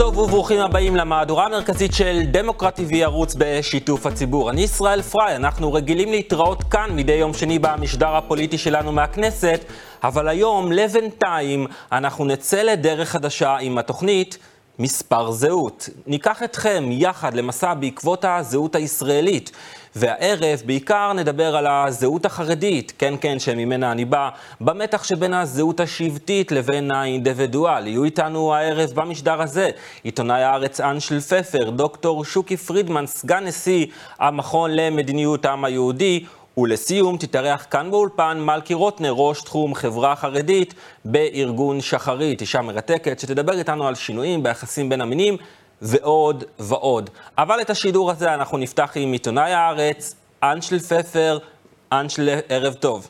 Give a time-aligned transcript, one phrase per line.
[0.00, 4.50] טוב וברוכים הבאים למהדורה המרכזית של דמוקרטי TV ערוץ בשיתוף הציבור.
[4.50, 9.64] אני ישראל פריי, אנחנו רגילים להתראות כאן מדי יום שני במשדר הפוליטי שלנו מהכנסת,
[10.04, 14.38] אבל היום, לבינתיים, אנחנו נצא לדרך חדשה עם התוכנית
[14.78, 15.88] מספר זהות.
[16.06, 19.50] ניקח אתכם יחד למסע בעקבות הזהות הישראלית.
[19.96, 24.28] והערב בעיקר נדבר על הזהות החרדית, כן כן, שממנה אני בא,
[24.60, 27.86] במתח שבין הזהות השבטית לבין האינדיבידואל.
[27.86, 29.70] יהיו איתנו הערב במשדר הזה
[30.02, 33.86] עיתונאי הארץ אנשל פפר, דוקטור שוקי פרידמן, סגן נשיא
[34.18, 36.24] המכון למדיניות העם היהודי,
[36.56, 43.58] ולסיום תתארח כאן באולפן מלכי רוטנר, ראש תחום חברה חרדית בארגון שחרית, אישה מרתקת שתדבר
[43.58, 45.36] איתנו על שינויים ביחסים בין המינים
[45.82, 47.10] ועוד ועוד.
[47.38, 51.38] אבל את השידור הזה אנחנו נפתח עם עיתונאי הארץ, אנשל פפר.
[51.92, 53.08] אנשל, ערב טוב.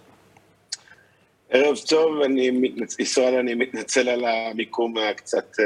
[1.51, 2.99] ערב טוב, אני מתנצ...
[2.99, 5.65] ישראל, אני מתנצל על המיקום הקצת אה,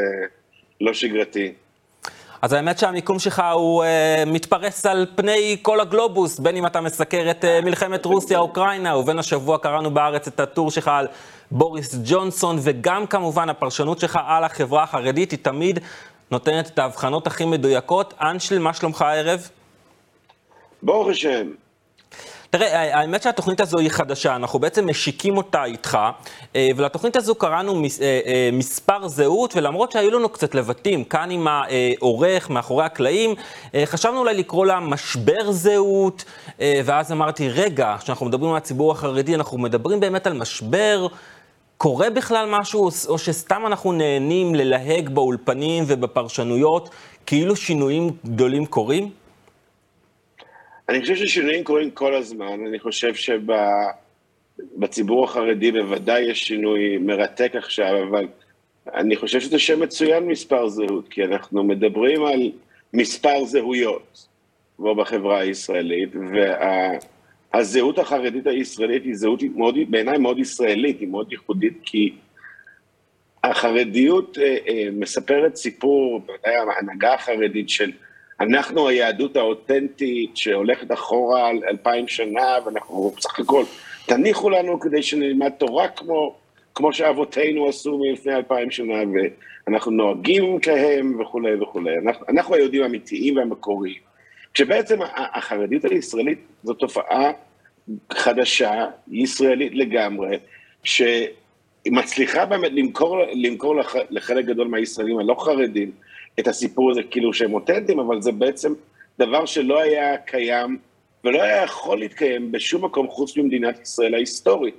[0.80, 1.52] לא שגרתי.
[2.44, 3.86] אז האמת שהמיקום שלך הוא uh,
[4.28, 9.58] מתפרס על פני כל הגלובוס, בין אם אתה מסקר את uh, מלחמת רוסיה-אוקראינה, ובין השבוע
[9.58, 11.06] קראנו בארץ את הטור שלך על
[11.50, 15.78] בוריס ג'ונסון, וגם כמובן הפרשנות שלך על החברה החרדית היא תמיד
[16.30, 18.14] נותנת את ההבחנות הכי מדויקות.
[18.20, 19.48] אנשל, מה שלומך הערב?
[20.82, 21.46] ברוך השם.
[22.58, 25.98] תראה, האמת שהתוכנית הזו היא חדשה, אנחנו בעצם משיקים אותה איתך,
[26.56, 31.30] אה, ולתוכנית הזו קראנו מס, אה, אה, מספר זהות, ולמרות שהיו לנו קצת לבטים כאן
[31.30, 33.34] עם העורך, מאחורי הקלעים,
[33.84, 36.24] חשבנו אולי לקרוא לה משבר זהות,
[36.60, 41.06] ואז אמרתי, רגע, כשאנחנו מדברים על הציבור החרדי, אנחנו מדברים באמת על משבר
[41.76, 46.90] קורה בכלל משהו, או שסתם אנחנו נהנים ללהג באולפנים ובפרשנויות,
[47.26, 49.23] כאילו שינויים גדולים קורים?
[50.88, 53.12] אני חושב ששינויים קורים כל הזמן, אני חושב
[54.58, 58.28] שבציבור החרדי בוודאי יש שינוי מרתק עכשיו, אבל
[58.94, 62.52] אני חושב שזה שם מצוין מספר זהות, כי אנחנו מדברים על
[62.92, 64.26] מספר זהויות,
[64.76, 66.90] כמו בחברה הישראלית, וה...
[67.54, 72.14] הזהות החרדית הישראלית היא זהות מאוד, בעיניי מאוד ישראלית, היא מאוד ייחודית, כי
[73.44, 77.90] החרדיות אה, אה, מספרת סיפור, בוודאי ההנהגה החרדית של
[78.40, 83.64] אנחנו היהדות האותנטית שהולכת אחורה על אלפיים שנה, ואנחנו בסך הכל,
[84.06, 86.34] תניחו לנו כדי שנלמד תורה כמו,
[86.74, 88.94] כמו שאבותינו עשו מלפני אלפיים שנה,
[89.66, 91.98] ואנחנו נוהגים כהם וכולי וכולי.
[91.98, 93.96] אנחנו, אנחנו היהודים האמיתיים והמקוריים.
[94.54, 97.30] כשבעצם החרדיות הישראלית זו תופעה
[98.12, 100.38] חדשה, ישראלית לגמרי,
[100.84, 105.92] שמצליחה באמת למכור, למכור לח, לחלק גדול מהישראלים הלא חרדים
[106.40, 108.72] את הסיפור הזה כאילו שהם אותנטיים, אבל זה בעצם
[109.18, 110.78] דבר שלא היה קיים
[111.24, 114.74] ולא היה יכול להתקיים בשום מקום חוץ ממדינת ישראל ההיסטורית.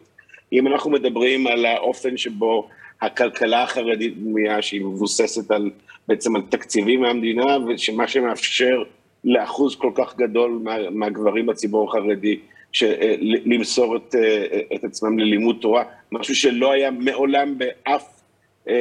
[0.54, 2.68] אם אנחנו מדברים על האופן שבו
[3.02, 5.72] הכלכלה החרדית בנויה, שהיא מבוססת על,
[6.08, 8.84] בעצם על תקציבים מהמדינה, ושמה שמאפשר
[9.24, 12.40] לאחוז כל כך גדול מה, מהגברים בציבור החרדי,
[12.84, 18.15] אה, למסור את, אה, את עצמם ללימוד תורה, משהו שלא היה מעולם באף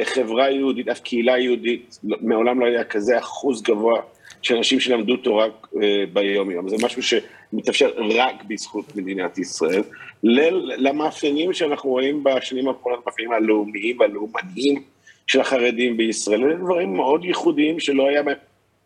[0.03, 4.01] חברה יהודית, אף קהילה יהודית, לא, מעולם לא היה כזה אחוז גבוה
[4.41, 5.47] של אנשים שלמדו תורה
[6.13, 6.69] ביום יום.
[6.69, 9.83] זה משהו שמתאפשר רק בזכות מדינת ישראל.
[10.77, 14.81] למאפיינים שאנחנו רואים בשנים האחרונות, המאפיינים הלאומיים והלאומניים
[15.27, 18.37] של החרדים בישראל, אלה דברים מאוד ייחודיים שלא היה בהם.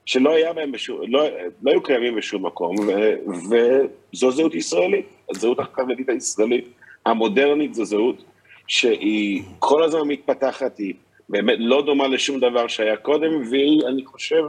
[0.06, 1.28] שלא היה בהם בשום, לא,
[1.64, 3.12] לא היו קיימים בשום מקום, ו,
[3.50, 6.68] וזו זהות ישראלית, הזהות החרדית הישראלית
[7.06, 8.24] המודרנית זו זהות
[8.70, 10.94] שהיא כל הזמן מתפתחת, היא
[11.30, 14.44] באמת לא דומה לשום דבר שהיה קודם, והיא, אני חושב,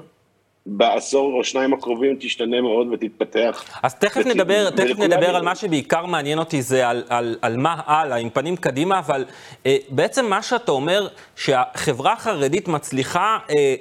[0.66, 3.64] בעשור או שניים הקרובים תשתנה מאוד ותתפתח.
[3.82, 4.26] אז תכף ות...
[4.26, 8.30] נדבר, תכף נדבר על מה שבעיקר מעניין אותי זה על, על, על מה הלאה, עם
[8.30, 9.24] פנים קדימה, אבל
[9.66, 13.38] אה, בעצם מה שאתה אומר, שהחברה החרדית מצליחה...
[13.50, 13.74] אה,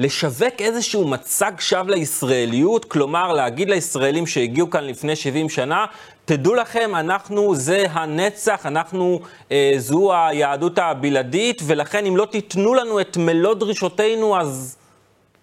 [0.00, 5.86] לשווק איזשהו מצג שווא לישראליות, כלומר להגיד לישראלים שהגיעו כאן לפני 70 שנה,
[6.24, 9.20] תדעו לכם, אנחנו זה הנצח, אנחנו,
[9.52, 14.76] אה, זו היהדות הבלעדית, ולכן אם לא תיתנו לנו את מלוא דרישותינו, אז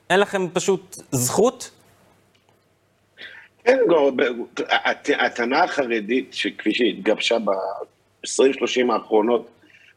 [0.10, 1.72] אין לכם פשוט זכות?
[3.64, 3.78] כן,
[5.20, 9.50] הטענה החרדית, שכפי שהתגבשה ב-20-30 האחרונות,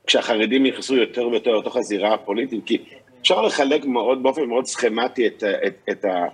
[0.07, 2.79] כשהחרדים נכנסו יותר ויותר לתוך הזירה הפוליטית, כי
[3.21, 6.27] אפשר לחלק מאוד, באופן מאוד סכמטי את, את, את, ה,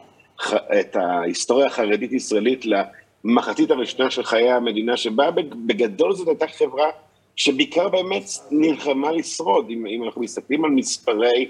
[0.81, 2.65] את ההיסטוריה החרדית-ישראלית
[3.25, 5.31] למחצית הראשונה של חיי המדינה, שבה
[5.67, 6.91] בגדול זאת הייתה חברה
[7.37, 9.71] שבעיקר באמת נלחמה לשרוד.
[9.71, 11.49] אם, אם אנחנו מסתכלים על מספרי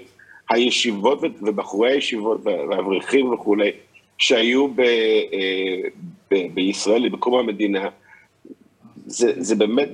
[0.49, 3.71] הישיבות ובחורי הישיבות והאברכים וכולי,
[4.17, 5.89] שהיו ב, אה,
[6.31, 7.89] ב, בישראל, בקום המדינה,
[9.05, 9.89] זה, זה באמת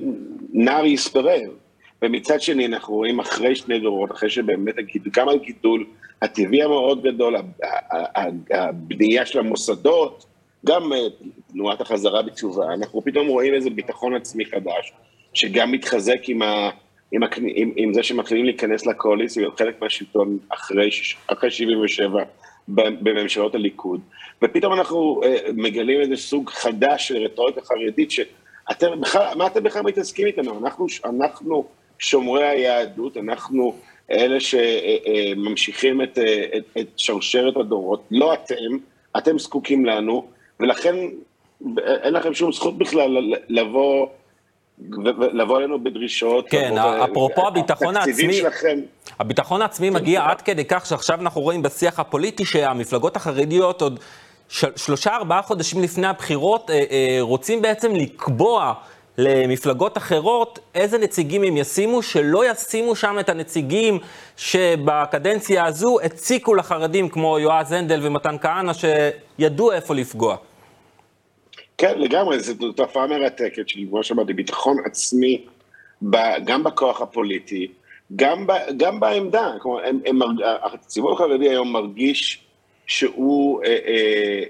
[0.52, 1.63] נער יספרם.
[2.04, 5.86] ומצד שני אנחנו רואים אחרי שני דורות, אחרי שבאמת הגידול, גם הגידול
[6.22, 7.36] הטבעי המאוד גדול,
[8.50, 10.26] הבנייה של המוסדות,
[10.66, 10.98] גם אה,
[11.52, 14.92] תנועת החזרה בתשובה, אנחנו פתאום רואים איזה ביטחון עצמי חדש,
[15.34, 16.70] שגם מתחזק עם, ה,
[17.12, 20.90] עם, ה, עם, עם זה שמתחילים להיכנס לקואליציה, להיות חלק מהשלטון אחרי,
[21.26, 22.22] אחרי 77
[22.68, 24.00] בממשלות הליכוד,
[24.42, 29.82] ופתאום אנחנו uh, מגלים איזה סוג חדש של רטוריקה חרדית, שאתם בכלל, מה אתם בכלל
[29.82, 30.58] מתעסקים איתנו?
[30.58, 31.64] אנחנו, אנחנו
[32.04, 33.74] שומרי היהדות, אנחנו
[34.10, 36.18] אלה שממשיכים את,
[36.56, 38.76] את, את שרשרת הדורות, לא אתם,
[39.16, 40.26] אתם זקוקים לנו,
[40.60, 40.94] ולכן
[41.78, 44.06] אין לכם שום זכות בכלל לבוא...
[45.32, 46.48] לבוא אלינו בדרישות.
[46.48, 48.80] כן, אפרופו הביטחון העצמי, שלכם.
[49.18, 54.00] הביטחון העצמי כן, מגיע עד כדי כך שעכשיו אנחנו רואים בשיח הפוליטי שהמפלגות החרדיות עוד
[54.76, 58.74] שלושה ארבעה חודשים לפני הבחירות אה, אה, רוצים בעצם לקבוע
[59.18, 63.98] למפלגות אחרות איזה נציגים הם ישימו, שלא ישימו שם את הנציגים
[64.36, 70.36] שבקדנציה הזו הציקו לחרדים, כמו יועז הנדל ומתן כהנא, שידעו איפה לפגוע.
[71.78, 75.44] כן, לגמרי, זו תופעה מרתקת של, כמו שאמרתי, ביטחון עצמי,
[76.44, 77.68] גם בכוח הפוליטי,
[78.16, 79.52] גם, ב, גם בעמדה.
[79.58, 80.18] כלומר, הם, הם,
[80.62, 82.44] הציבור החרדי היום מרגיש
[82.86, 84.42] שהוא אה, אה,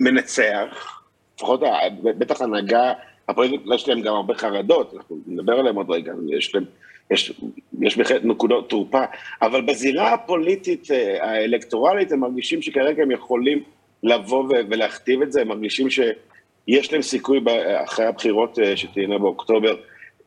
[0.00, 1.00] מנצח,
[1.36, 1.60] לפחות
[2.02, 2.92] בטח הנהגה
[3.30, 6.64] הפוליטיקה, יש להם גם הרבה חרדות, אנחנו נדבר עליהם עוד רגע, יש להם,
[7.10, 7.32] יש,
[7.80, 9.02] יש בהחלט נקודות תורפה,
[9.42, 13.62] אבל בזירה הפוליטית אה, האלקטורלית הם מרגישים שכרגע הם יכולים
[14.02, 17.40] לבוא ולהכתיב את זה, הם מרגישים שיש להם סיכוי
[17.84, 19.76] אחרי הבחירות אה, שתהיינה באוקטובר,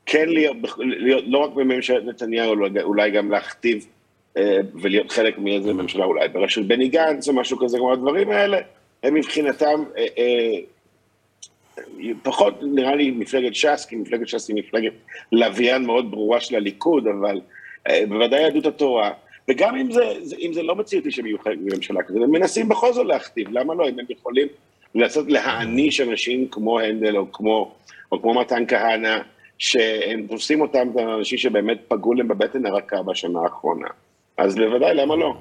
[0.05, 3.85] כן להיות, להיות לא רק בממשלת נתניהו, אולי גם להכתיב
[4.37, 8.57] אה, ולהיות חלק מאיזה ממשלה, אולי בראשות בני גנץ או משהו כזה, כמו הדברים האלה,
[9.03, 9.83] הם מבחינתם
[12.23, 14.93] פחות נראה לי מפלגת ש"ס, כי מפלגת ש"ס היא מפלגת
[15.31, 17.41] לוויין מאוד ברורה של הליכוד, אבל
[17.89, 19.11] אה, בוודאי יהדות התורה,
[19.47, 22.93] וגם אם זה, אם זה לא מציאותי שהם יהיו חלק מממשלה כזאת, הם מנסים בכל
[22.93, 23.89] זאת להכתיב, למה לא?
[23.89, 24.47] אם הם יכולים
[24.95, 27.75] לנסות להעניש אנשים כמו הנדל או כמו,
[28.11, 29.17] או כמו מתן כהנא,
[29.57, 33.87] שהם תופסים אותם, את האנשים שבאמת פגעו להם בבטן הרכה בשנה האחרונה.
[34.37, 35.33] אז בוודאי, למה לא?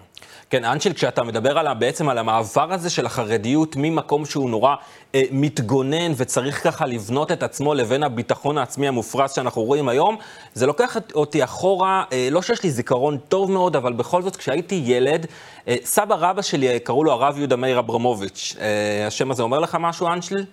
[0.53, 4.75] כן, אנשל, כשאתה מדבר על, בעצם על המעבר הזה של החרדיות ממקום שהוא נורא
[5.15, 10.17] אה, מתגונן וצריך ככה לבנות את עצמו לבין הביטחון העצמי המופרז שאנחנו רואים היום,
[10.55, 14.83] זה לוקח אותי אחורה, אה, לא שיש לי זיכרון טוב מאוד, אבל בכל זאת, כשהייתי
[14.85, 15.27] ילד,
[15.69, 18.57] אה, סבא רבא שלי, קראו לו הרב יהודה מאיר אברמוביץ'.
[18.61, 20.45] אה, השם הזה אומר לך משהו, אנשל?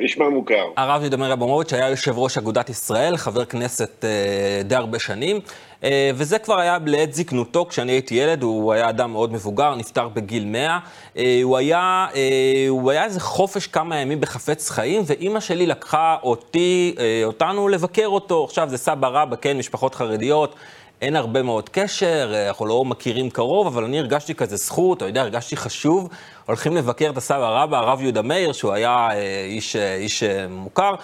[0.00, 0.64] נשמע מוכר.
[0.76, 5.40] הרב מאיר אברמוביץ' היה יושב ראש אגודת ישראל, חבר כנסת אה, די הרבה שנים.
[5.84, 10.08] אה, וזה כבר היה לעת זקנותו, כשאני הייתי ילד, הוא היה אדם מאוד מבוגר, נפטר
[10.08, 10.78] בגיל 100.
[11.16, 16.16] אה, הוא היה, אה, הוא היה איזה חופש כמה ימים בחפץ חיים, ואימא שלי לקחה
[16.22, 16.94] אותי,
[17.24, 18.44] אותנו לבקר אותו.
[18.44, 20.54] עכשיו זה סבא רבא, כן, משפחות חרדיות.
[21.00, 25.20] אין הרבה מאוד קשר, אנחנו לא מכירים קרוב, אבל אני הרגשתי כזה זכות, אתה יודע,
[25.20, 26.08] הרגשתי חשוב.
[26.46, 29.08] הולכים לבקר את הסבא רבא, הרב יהודה מאיר, שהוא היה
[29.44, 30.94] איש, איש מוכר,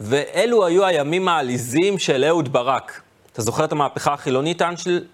[0.00, 3.03] ואלו היו הימים העליזים של אהוד ברק.
[3.34, 5.04] אתה זוכר את המהפכה החילונית, אנשל?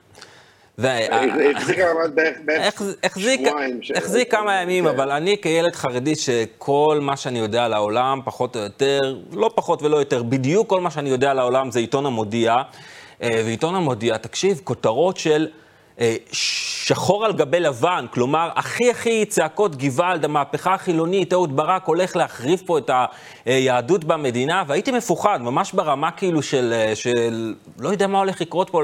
[3.96, 4.90] החזיק כמה ימים, כן.
[4.90, 9.82] אבל אני כילד חרדי שכל מה שאני יודע על העולם, פחות או יותר, לא פחות
[9.82, 12.62] ולא יותר, בדיוק כל מה שאני יודע על העולם זה עיתון המודיע.
[13.22, 15.61] אה, ועיתון המודיע, תקשיב, כותרות של אה,
[16.32, 22.62] שחור על גבי לבן, כלומר, הכי הכי צעקות גוואלד, המהפכה החילונית, אהוד ברק הולך להחריב
[22.66, 22.90] פה את
[23.45, 28.71] היהדות במדינה, והייתי מפוחד, ממש ברמה כאילו של, אה, של לא יודע מה הולך לקרות
[28.71, 28.83] פה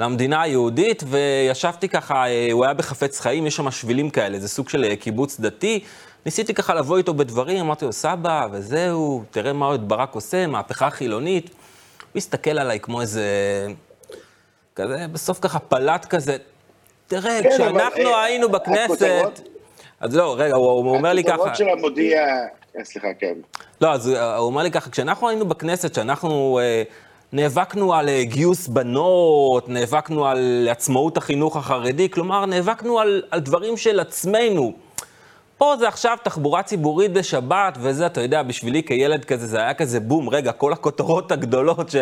[0.00, 4.68] למדינה היהודית, וישבתי ככה, אה, הוא היה בחפץ חיים, יש שם שבילים כאלה, זה סוג
[4.68, 5.80] של קיבוץ דתי.
[6.26, 10.90] ניסיתי ככה לבוא איתו בדברים, אמרתי לו, סבא, וזהו, תראה מה אהוד ברק עושה, מהפכה
[10.90, 11.50] חילונית.
[12.12, 13.24] הוא הסתכל עליי כמו איזה...
[14.80, 16.36] כזה, בסוף ככה פלט כזה,
[17.06, 19.02] תראה, כן, כשאנחנו אבל, אה, היינו בכנסת...
[19.02, 19.40] הכותרות...
[20.00, 21.34] אז לא, רגע, הוא, הוא אומר לי ככה...
[21.34, 22.20] הכותרות של המודיע...
[22.78, 23.34] אה, סליחה, כן.
[23.80, 26.82] לא, אז אה, הוא אומר לי ככה, כשאנחנו היינו בכנסת, שאנחנו אה,
[27.32, 33.76] נאבקנו על אה, גיוס בנות, נאבקנו על עצמאות החינוך החרדי, כלומר, נאבקנו על, על דברים
[33.76, 34.72] של עצמנו.
[35.60, 40.00] פה זה עכשיו תחבורה ציבורית בשבת, וזה, אתה יודע, בשבילי כילד כזה, זה היה כזה
[40.00, 41.96] בום, רגע, כל הכותרות הגדולות ש,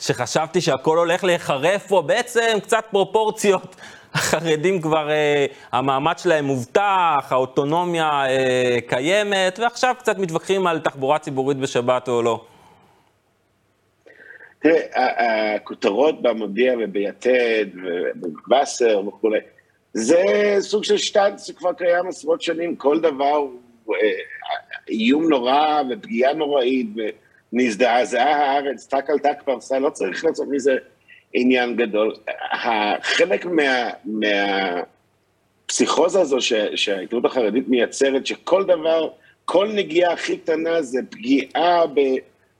[0.00, 3.76] שחשבתי שהכל הולך להיחרף פה, בעצם קצת פרופורציות.
[4.14, 11.58] החרדים כבר, אה, המעמד שלהם מובטח, האוטונומיה אה, קיימת, ועכשיו קצת מתווכחים על תחבורה ציבורית
[11.58, 12.44] בשבת או לא.
[14.58, 19.38] תראה, הכותרות במודיע וביתד ובבשר וכולי,
[19.94, 20.22] זה
[20.60, 23.36] סוג של שטאנץ שכבר קיים עשרות שנים, כל דבר
[23.84, 24.10] הוא אה,
[24.88, 26.88] איום נורא ופגיעה נוראית
[27.52, 30.76] נזדעזעה הארץ, טק על טק פרסה, לא צריך לעשות מזה
[31.32, 32.14] עניין גדול.
[33.02, 33.90] חלק מה...
[35.64, 36.38] מהפסיכוזה הזו
[36.74, 39.08] שהעיתונות החרדית מייצרת, שכל דבר,
[39.44, 41.82] כל נגיעה הכי קטנה זה פגיעה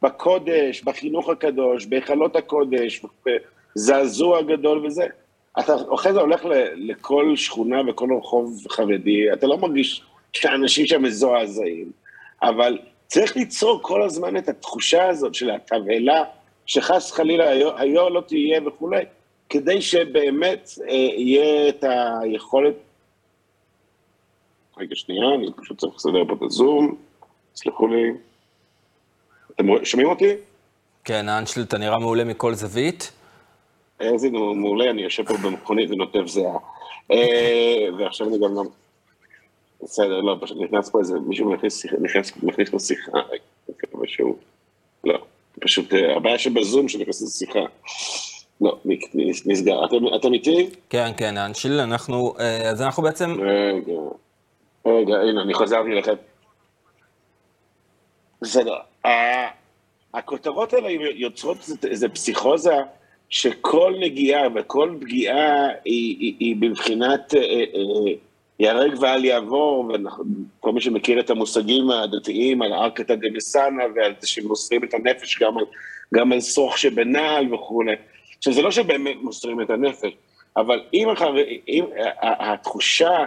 [0.03, 3.03] בקודש, בחינוך הקדוש, בהיכלות הקודש,
[3.77, 5.07] בזעזוע גדול וזה.
[5.59, 6.41] אתה אחרי זה הולך
[6.77, 11.93] לכל שכונה וכל רחוב חרדי, אתה לא מרגיש שהאנשים שם מזועזעים,
[12.43, 16.25] אבל צריך ליצור כל הזמן את התחושה הזאת של התבהלה,
[16.67, 19.05] שחס חלילה היו לא תהיה וכולי,
[19.49, 21.85] כדי שבאמת אה, יהיה את
[22.23, 22.75] היכולת...
[24.77, 26.95] רגע, שנייה, אני פשוט צריך לסדר פה את הזום,
[27.55, 28.11] סלחו לי.
[29.55, 30.35] אתם שומעים אותי?
[31.05, 33.13] כן, האנשל, אתה נראה מעולה מכל זווית.
[34.13, 36.57] איזה מעולה, אני יושב פה במכונית ונוטף זיעה.
[37.11, 38.67] אה, ועכשיו אני גם...
[39.83, 44.37] בסדר, לא, פשוט נכנס פה איזה, מישהו מכניס, נכנס, מכניס פה שיחה, אני מקווה שהוא,
[45.05, 45.19] לא,
[45.61, 47.61] פשוט, אה, הבעיה שבזום שנכנס לשיחה.
[48.61, 48.79] לא,
[49.47, 49.85] נסגר.
[49.85, 50.71] אתם, אתם איתי?
[50.91, 53.37] כן, כן, אנשיל, אנחנו, אה, אז אנחנו בעצם...
[53.41, 53.93] רגע,
[54.87, 56.15] רגע, הנה, אני חזרתי לכם.
[58.43, 58.75] בסדר.
[60.15, 62.75] הכותרות האלה יוצרות איזה פסיכוזה
[63.31, 67.35] שכל נגיעה וכל פגיעה היא, היא, היא בבחינת...
[67.35, 68.13] אה, אה,
[68.59, 69.93] ייהרג ואל יעבור,
[70.59, 75.59] וכל מי שמכיר את המושגים הדתיים על ארכתא דמסנא ועל זה שמוסרים את הנפש גם
[75.59, 75.65] על,
[76.15, 77.95] גם על סוך שבנעל וכולי.
[78.39, 80.13] עכשיו, זה לא שבאמת מוסרים את הנפש,
[80.57, 81.35] אבל אם, החר...
[81.69, 81.85] אם
[82.23, 83.25] התחושה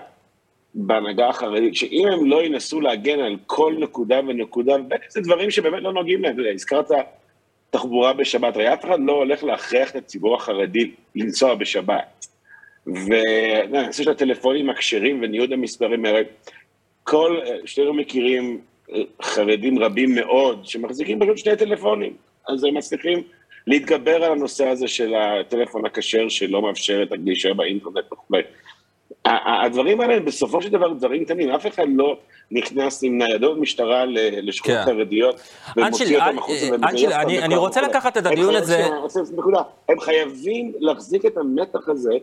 [0.73, 4.75] בהנהגה החרדית, שאם הם לא ינסו להגן על כל נקודה ונקודה,
[5.09, 6.35] זה דברים שבאמת לא נוגעים להם.
[6.53, 6.91] הזכרת
[7.69, 12.25] תחבורה בשבת, הרי אף אחד לא הולך להכריח את הציבור החרדי לנסוע בשבת.
[12.87, 16.23] והנושא של הטלפונים הכשרים וניוד המספרים, הרי
[17.03, 18.61] כל, שנינו מכירים
[18.93, 22.13] אה, חרדים רבים מאוד שמחזיקים פשוט שני טלפונים,
[22.49, 23.23] אז הם מצליחים
[23.67, 28.37] להתגבר על הנושא הזה של הטלפון הכשר שלא מאפשר את הגלישה באינטרנט וכו'.
[29.25, 32.17] הדברים האלה בסופו של דבר דברים קטנים, אף אחד לא
[32.51, 34.05] נכנס עם ניידות משטרה
[34.41, 34.85] לשכונות כן.
[34.85, 35.35] חרדיות
[35.77, 36.69] ומוציא אותם החוצה.
[36.89, 37.11] אנשל,
[37.43, 38.87] אני רוצה לקחת את הדיון הזה...
[39.89, 42.13] הם חייבים להחזיק את המתח הזה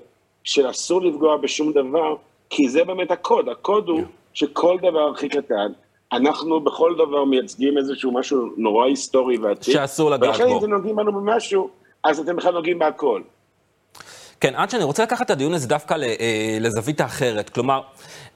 [0.44, 2.16] של אסור לפגוע בשום דבר,
[2.50, 4.02] כי זה באמת הקוד, הקוד הוא
[4.34, 5.72] שכל דבר הכי קטן,
[6.12, 9.74] אנחנו בכל דבר מייצגים איזשהו משהו נורא היסטורי ועתיד.
[9.74, 10.26] שאסור לגעת בו.
[10.26, 11.68] ולכן אם אתם נוגעים בנו במשהו,
[12.04, 13.22] אז אתם בכלל נוגעים בהכל.
[14.44, 17.50] כן, עד שאני רוצה לקחת את הדיון הזה דווקא אה, לזווית האחרת.
[17.50, 17.80] כלומר,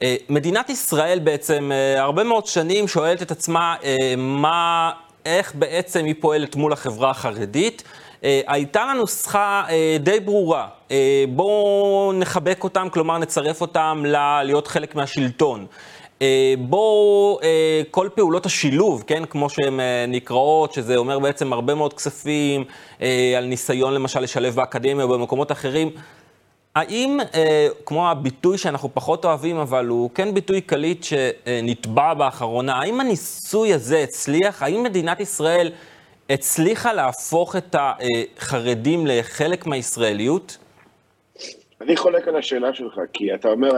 [0.03, 3.77] אה, מדינת ישראל בעצם אה, הרבה מאוד שנים שואלת את עצמה
[4.19, 4.91] מה,
[5.27, 7.83] איך בעצם היא פועלת מול החברה החרדית.
[8.23, 9.65] הייתה לה נוסחה
[10.01, 10.69] די ברורה,
[11.29, 14.05] בואו נחבק אותם, כלומר נצרף אותם
[14.43, 15.67] להיות חלק מהשלטון.
[16.23, 21.75] אה, בואו, אה, כל פעולות השילוב, כן, כמו שהן אה, נקראות, שזה אומר בעצם הרבה
[21.75, 22.65] מאוד כספים
[23.37, 25.91] על ניסיון למשל לשלב באקדמיה או במקומות אחרים,
[26.75, 27.19] האם,
[27.87, 33.99] כמו הביטוי שאנחנו פחות אוהבים, אבל הוא כן ביטוי קליט שנתבע באחרונה, האם הניסוי הזה
[33.99, 34.63] הצליח?
[34.63, 35.71] האם מדינת ישראל
[36.31, 40.59] הצליחה להפוך את החרדים לחלק מהישראליות?
[41.81, 43.69] אני חולק על השאלה שלך, כי אתה אומר,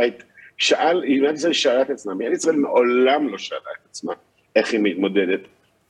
[0.60, 4.12] שאל, מדינת ישראל שאלה את עצמה, מדינת ישראל מעולם לא שאלה את עצמה
[4.56, 5.40] איך היא מתמודדת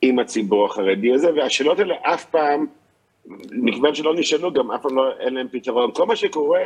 [0.03, 2.67] עם הציבור החרדי הזה, והשאלות האלה אף פעם,
[3.53, 5.91] מכיוון שלא נשאלו, גם אף פעם לא, אין להם פתרון.
[5.95, 6.61] כל מה שקורה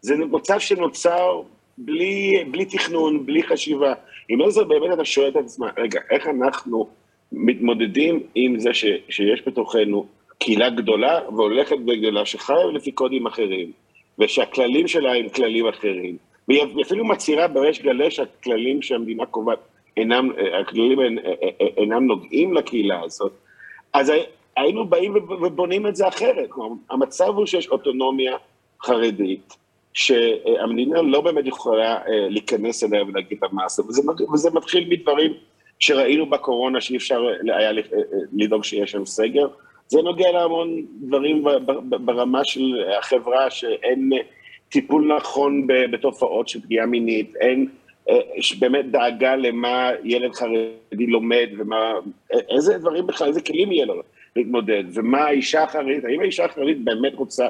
[0.00, 1.42] זה מצב שנוצר
[1.78, 3.94] בלי, בלי תכנון, בלי חשיבה.
[4.30, 6.88] אם לא זה באמת אתה שואל את עצמך, רגע, איך אנחנו
[7.32, 10.06] מתמודדים עם זה ש, שיש בתוכנו
[10.38, 13.72] קהילה גדולה והולכת וגדולה שחיה לפי קודים אחרים,
[14.18, 16.29] ושהכללים שלה הם כללים אחרים.
[16.50, 19.58] והיא אפילו מצהירה בריש גלי שהכללים שהמדינה קובעת
[19.96, 20.30] אינם,
[20.60, 20.98] הכללים
[21.76, 23.32] אינם נוגעים לקהילה הזאת,
[23.92, 24.12] אז
[24.56, 26.46] היינו באים ובונים את זה אחרת.
[26.48, 28.36] כלומר, המצב הוא שיש אוטונומיה
[28.82, 29.56] חרדית,
[29.92, 34.02] שהמדינה לא באמת יכולה אה, להיכנס אליה ולהגיד את המעשה, וזה,
[34.32, 35.32] וזה מתחיל מדברים
[35.78, 37.22] שראינו בקורונה שאי אפשר
[37.56, 38.02] היה אה, אה,
[38.32, 39.46] לדאוג שיש שם סגר,
[39.88, 41.44] זה נוגע להמון דברים
[41.80, 44.10] ברמה של החברה שאין...
[44.70, 47.66] טיפול נכון בתופעות של פגיעה מינית, אין
[48.08, 48.18] אה,
[48.58, 51.92] באמת דאגה למה ילד חרדי לומד ומה,
[52.30, 53.94] איזה דברים בכלל, איזה כלים יהיה לו
[54.36, 57.48] להתמודד, ומה האישה החרדית, האם האישה החרדית באמת רוצה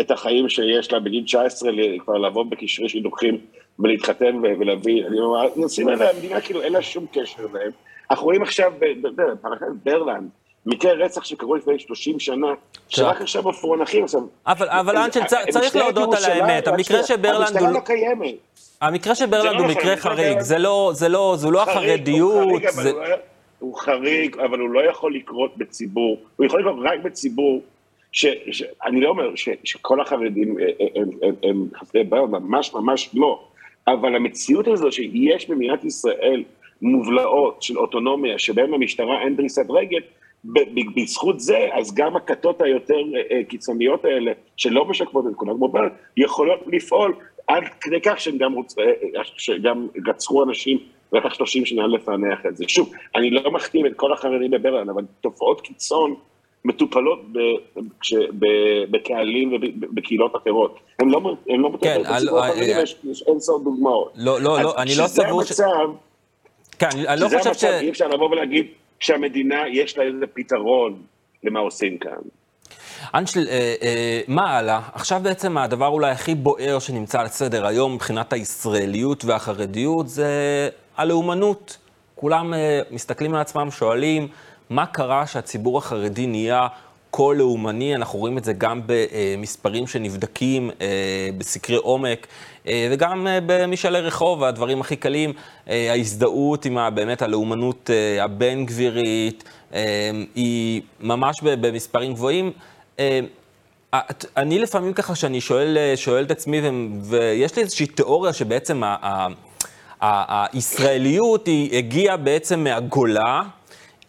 [0.00, 3.38] את החיים שיש לה בגיל 19, כבר לעבוד בקשרי שידוכים
[3.78, 7.70] ולהתחתן ולהביא, אני אומר, הנושאים האלה, המדינה כאילו אין לה שום קשר אליהם.
[8.10, 9.66] אנחנו רואים עכשיו בפרשת
[10.66, 12.46] מקרה רצח שקרו לפני 30 שנה,
[12.88, 14.20] שרק עכשיו מפוענחים עכשיו.
[14.46, 17.68] אבל, אבל אנשל, צריך להודות על האמת, המקרה שברלנד הוא...
[17.68, 18.34] המשטרה לא קיימת.
[18.80, 22.62] המקרה של ברלנד הוא לא מקרה חריג, זה לא, זה לא, זו לא החרדיקות.
[23.58, 27.62] הוא חריג, אבל הוא לא יכול לקרות בציבור, הוא יכול לקרות רק בציבור,
[28.12, 32.30] ש, ש, אני לא אומר ש, שכל החרדים אה, אה, הם, הם, הם חסרי בעיות,
[32.30, 33.44] ממש ממש לא,
[33.88, 36.42] אבל המציאות הזו שיש במדינת ישראל
[36.82, 40.00] מובלעות של אוטונומיה, שבהן למשטרה אין דריסת רגל,
[40.96, 45.56] בזכות זה, אז גם הכתות היותר אה, קיצוניות האלה, שלא משקפות את כולם,
[46.16, 47.14] יכולות לפעול
[47.46, 48.74] עד כדי כך שהם גם, רוצ...
[49.36, 50.78] שגם רצחו אנשים
[51.12, 52.64] לקח 30 שנה לפענח את זה.
[52.68, 56.14] שוב, אני לא מחתים את כל החרדים בברלין, אבל תופעות קיצון
[56.64, 57.20] מטופלות
[58.90, 60.78] בקהלים ובקהילות אחרות.
[60.98, 64.12] הם לא, הם לא מטופלות כן, בציבור אה, החרדי, אה, יש אין סוף דוגמאות.
[64.16, 65.48] לא, לא, לא, אני לא סבור ש...
[65.48, 65.96] שזה המצב,
[66.78, 67.64] כן, אני לא חושב ש...
[67.64, 68.66] אי אפשר לבוא ולהגיד
[69.00, 71.02] שהמדינה, יש לה איזה פתרון
[71.44, 72.18] למה עושים כאן.
[73.14, 74.80] אנשל, אה, אה, מה הלאה?
[74.92, 80.28] עכשיו בעצם הדבר אולי הכי בוער שנמצא על סדר היום מבחינת הישראליות והחרדיות זה
[80.96, 81.78] הלאומנות.
[82.14, 84.28] כולם אה, מסתכלים על עצמם, שואלים,
[84.70, 86.66] מה קרה שהציבור החרדי נהיה
[87.16, 87.94] כה לאומני?
[87.94, 92.26] אנחנו רואים את זה גם במספרים שנבדקים אה, בסקרי עומק,
[92.68, 95.32] אה, וגם אה, במשאלי רחוב, הדברים הכי קלים,
[95.66, 97.90] ההזדהות עם באמת הלאומנות
[98.20, 99.44] הבין-גבירית,
[99.74, 102.52] אה, היא ממש במספרים גבוהים.
[104.36, 106.60] אני לפעמים ככה, שאני שואל, שואל את עצמי,
[107.02, 108.82] ויש לי איזושהי תיאוריה שבעצם
[110.00, 113.42] הישראליות היא הגיעה בעצם מהגולה,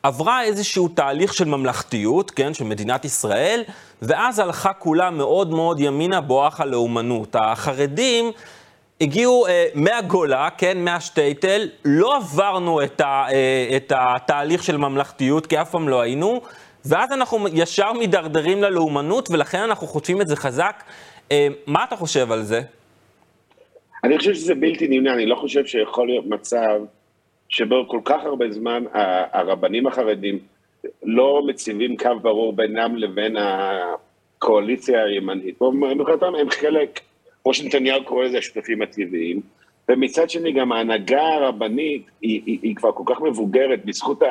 [0.06, 3.64] עברה איזשהו תהליך של ממלכתיות, כן, של מדינת ישראל,
[4.02, 7.36] ואז הלכה כולה מאוד מאוד ימינה בואך הלאומנות.
[7.40, 8.32] החרדים
[9.02, 15.62] הגיעו אה, מהגולה, כן, מהשטייטל, לא עברנו את, ה, אה, את התהליך של ממלכתיות, כי
[15.62, 16.42] אף פעם לא היינו,
[16.86, 20.84] ואז אנחנו ישר מידרדרים ללאומנות, ולכן אנחנו חוטפים את זה חזק.
[21.32, 22.62] אה, מה אתה חושב על זה?
[24.04, 26.80] אני חושב שזה בלתי נמנע, אני לא חושב שיכול להיות מצב
[27.56, 28.84] שבו כל כך הרבה זמן
[29.32, 30.40] הרבנים החרדים
[31.04, 35.62] לא מציבים קו ברור בינם לבין הקואליציה הימנית.
[35.96, 37.00] מבחינתם הם חלק,
[37.44, 39.42] כמו שנתניהו קורא לזה, השותפים הטבעיים.
[39.90, 44.22] ומצד שני גם ההנהגה הרבנית היא, היא, היא כבר כל כך מבוגרת בזכות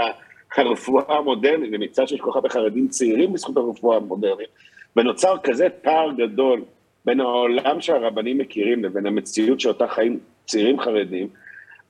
[0.56, 4.48] הרפואה המודרנית, ומצד שיש כל כך הרבה חרדים צעירים בזכות הרפואה המודרנית,
[4.96, 6.62] ונוצר כזה פער גדול
[7.04, 11.28] בין העולם שהרבנים מכירים לבין המציאות שאותה חיים צעירים חרדים,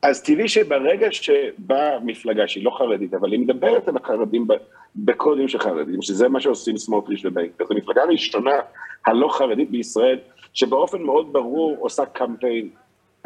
[0.05, 4.47] אז טבעי שברגע שבאה מפלגה שהיא לא חרדית, אבל היא מדברת על החרדים
[4.97, 8.51] בקודים של חרדים, שזה מה שעושים סמוטריץ' ובן גביר, זו מפלגה ראשונה
[9.07, 10.19] הלא חרדית בישראל,
[10.55, 12.69] שבאופן מאוד ברור עושה קמפיין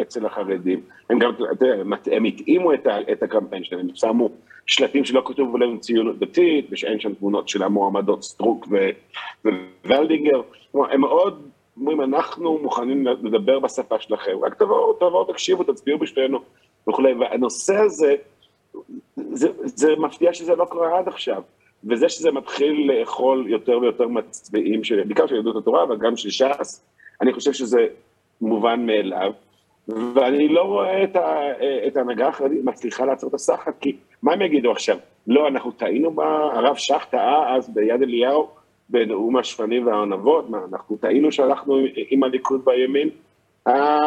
[0.00, 0.82] אצל החרדים.
[1.10, 1.66] הם גם, אתה
[2.12, 4.30] הם התאימו את, את הקמפיין שלהם, הם שמו
[4.66, 8.68] שלטים שלא כתוב עליהם ציונות דתית, ושאין שם תמונות של המועמדות סטרוק
[9.84, 10.40] וולדיגר.
[10.74, 16.38] הם מאוד אומרים, אנחנו מוכנים לדבר בשפה שלכם, רק תבואו, תבואו, תקשיבו, תצביעו בשבילנו
[16.88, 17.14] וכולי.
[17.14, 18.14] והנושא הזה,
[19.16, 21.42] זה, זה מפתיע שזה לא קרה עד עכשיו.
[21.84, 26.84] וזה שזה מתחיל לאכול יותר ויותר מצביעים, בעיקר של יהדות התורה, אבל גם של ש"ס,
[27.22, 27.86] אני חושב שזה
[28.40, 29.32] מובן מאליו.
[29.88, 31.52] ואני לא רואה את, ה,
[31.86, 34.96] את ההנהגה החרדית מצליחה לעצור את הסחת, כי מה הם יגידו עכשיו?
[35.26, 38.48] לא, אנחנו טעינו בה, הרב שך טעה אז ביד אליהו,
[38.88, 41.78] בנאום השפנים והענבות, מה, אנחנו טעינו שהלכנו
[42.10, 43.10] עם הליכוד בימין?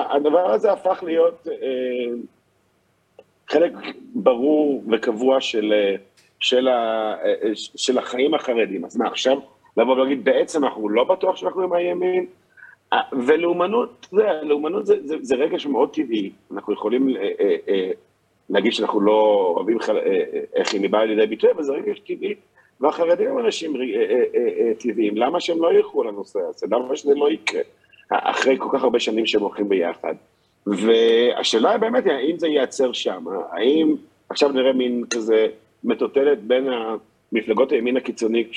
[0.09, 2.13] הדבר הזה הפך להיות אה,
[3.51, 3.73] חלק
[4.15, 5.73] ברור וקבוע של,
[6.39, 7.15] של, ה,
[7.53, 8.85] של החיים החרדים.
[8.85, 9.37] אז מה, עכשיו
[9.77, 12.25] לבוא ולהגיד, בעצם אנחנו לא בטוח שאנחנו עם הימין?
[13.25, 17.91] ולאומנות, זה, לאומנות זה, זה, זה רגש מאוד טבעי, אנחנו יכולים אה, אה, אה,
[18.49, 19.77] להגיד שאנחנו לא אוהבים
[20.55, 22.35] איך היא באה לידי ביטוי, אבל זה רגש טבעי.
[22.81, 26.67] והחרדים הם אנשים אה, אה, אה, טבעיים, למה שהם לא ילכו לנושא הזה?
[26.71, 27.61] למה שזה לא יקרה?
[28.09, 30.15] אחרי כל כך הרבה שנים שהם הולכים ביחד.
[30.67, 33.25] והשאלה היא באמת, האם זה ייעצר שם?
[33.51, 33.95] האם
[34.29, 35.47] עכשיו נראה מין כזה
[35.83, 36.67] מטוטלת בין
[37.31, 38.47] המפלגות הימין הקיצוני,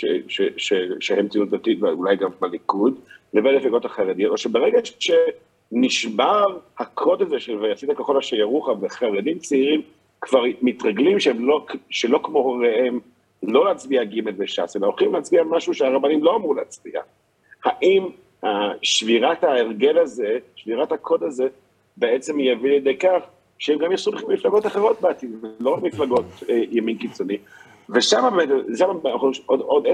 [1.00, 2.98] שהן ציונות דתית ואולי גם בליכוד,
[3.34, 9.82] לבין המפלגות החרדיות, או שברגע שנשבר הקוד הזה של ויצאת ככל אשר ירוחם, וחרדים צעירים
[10.20, 13.00] כבר מתרגלים שהם לא, שלא כמו הוריהם,
[13.42, 17.00] לא להצביע ג' וש"ס, אלא הולכים להצביע משהו שהרבנים לא אמרו להצביע.
[17.64, 18.08] האם
[18.82, 21.48] שבירת ההרגל הזה, שבירת הקוד הזה,
[21.96, 23.22] בעצם יביא לידי כך
[23.58, 25.30] שהם גם יעשו מפלגות אחרות בעתיד,
[25.60, 27.38] לא רק מפלגות אה, ימין קיצוני.
[27.90, 28.48] ושם באמת,
[29.46, 29.88] עוד, עוד 10-20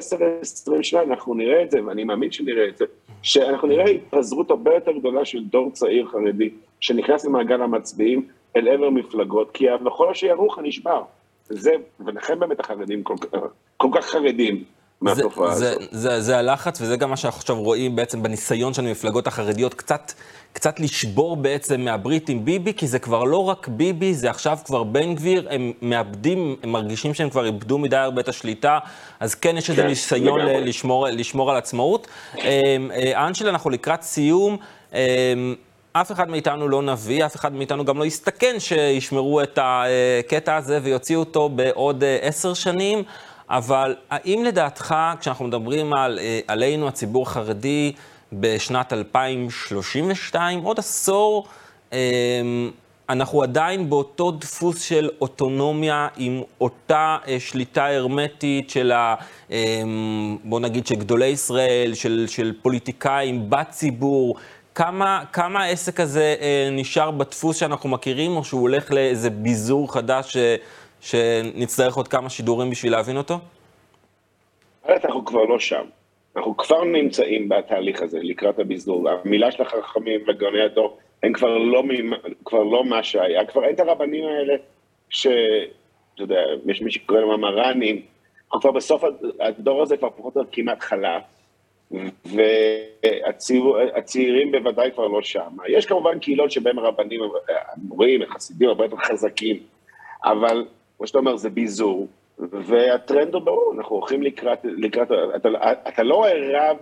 [0.82, 2.84] שנה אנחנו נראה את זה, ואני מאמין שנראה את זה,
[3.22, 8.90] שאנחנו נראה התפזרות הרבה יותר גדולה של דור צעיר חרדי, שנכנס למעגל המצביעים אל עבר
[8.90, 11.02] מפלגות, כי המחול אשר ירוחה נשבר.
[11.48, 13.14] זה, ולכן באמת החרדים כל,
[13.76, 14.64] כל כך חרדים
[15.00, 15.82] מהתופעה זה, הזאת.
[15.90, 19.74] זה, זה, זה הלחץ, וזה גם מה שאנחנו עכשיו רואים בעצם בניסיון של המפלגות החרדיות,
[19.74, 20.12] קצת,
[20.52, 24.82] קצת לשבור בעצם מהברית עם ביבי, כי זה כבר לא רק ביבי, זה עכשיו כבר
[24.82, 28.78] בן גביר, הם מאבדים, הם מרגישים שהם כבר איבדו מדי הרבה את השליטה,
[29.20, 30.64] אז כן יש איזה כן, ניסיון לגמרי.
[30.64, 32.06] לשמור, לשמור על עצמאות.
[32.34, 34.56] אמ, אה, אנשל, אנחנו לקראת סיום.
[34.92, 34.98] אמ,
[35.92, 40.78] אף אחד מאיתנו לא נביא, אף אחד מאיתנו גם לא יסתכן שישמרו את הקטע הזה
[40.82, 43.02] ויוציאו אותו בעוד אה, עשר שנים.
[43.50, 47.92] אבל האם לדעתך, כשאנחנו מדברים על, אה, עלינו, הציבור החרדי,
[48.32, 51.46] בשנת 2032, עוד עשור,
[51.92, 51.98] אה,
[53.10, 59.14] אנחנו עדיין באותו דפוס של אוטונומיה עם אותה אה, שליטה הרמטית של ה...
[59.50, 59.82] אה,
[60.44, 64.36] בוא נגיד שגדולי ישראל, של, של פוליטיקאים בציבור,
[64.74, 70.36] כמה, כמה העסק הזה אה, נשאר בדפוס שאנחנו מכירים, או שהוא הולך לאיזה ביזור חדש
[71.00, 73.38] שנצטרך עוד כמה שידורים בשביל להבין אותו?
[74.88, 75.84] אנחנו כבר לא שם.
[76.36, 79.08] אנחנו כבר נמצאים בתהליך הזה, לקראת הביזור.
[79.10, 81.82] המילה של החכמים וגאוני הדור, הם כבר לא,
[82.44, 83.44] כבר לא מה שהיה.
[83.46, 84.54] כבר אין את הרבנים האלה,
[85.10, 85.26] ש...
[86.14, 88.02] אתה יודע, יש מי שקורא להם המר"נים.
[88.50, 91.22] כבר בסוף, הד- הדור הזה כבר פחות או כמעט חלף.
[93.02, 95.56] והצעירים בוודאי כבר לא שם.
[95.68, 97.20] יש כמובן קהילות שבהם הרבנים,
[97.72, 99.56] המורים, החסידים, הרבה יותר חזקים,
[100.24, 100.66] אבל
[101.00, 102.08] כמו שאתה אומר, זה ביזור,
[102.38, 105.48] והטרנד הוא ברור, אנחנו הולכים לקראת, לקראת אתה,
[105.88, 106.76] אתה לא רב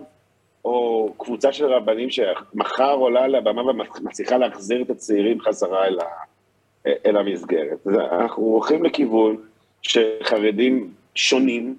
[0.65, 6.05] או קבוצה של רבנים שמחר עולה לבמה ומצליחה להחזיר את הצעירים חזרה אל, ה,
[7.05, 7.87] אל המסגרת.
[8.11, 9.37] אנחנו הולכים לכיוון
[9.81, 11.75] שחרדים שונים,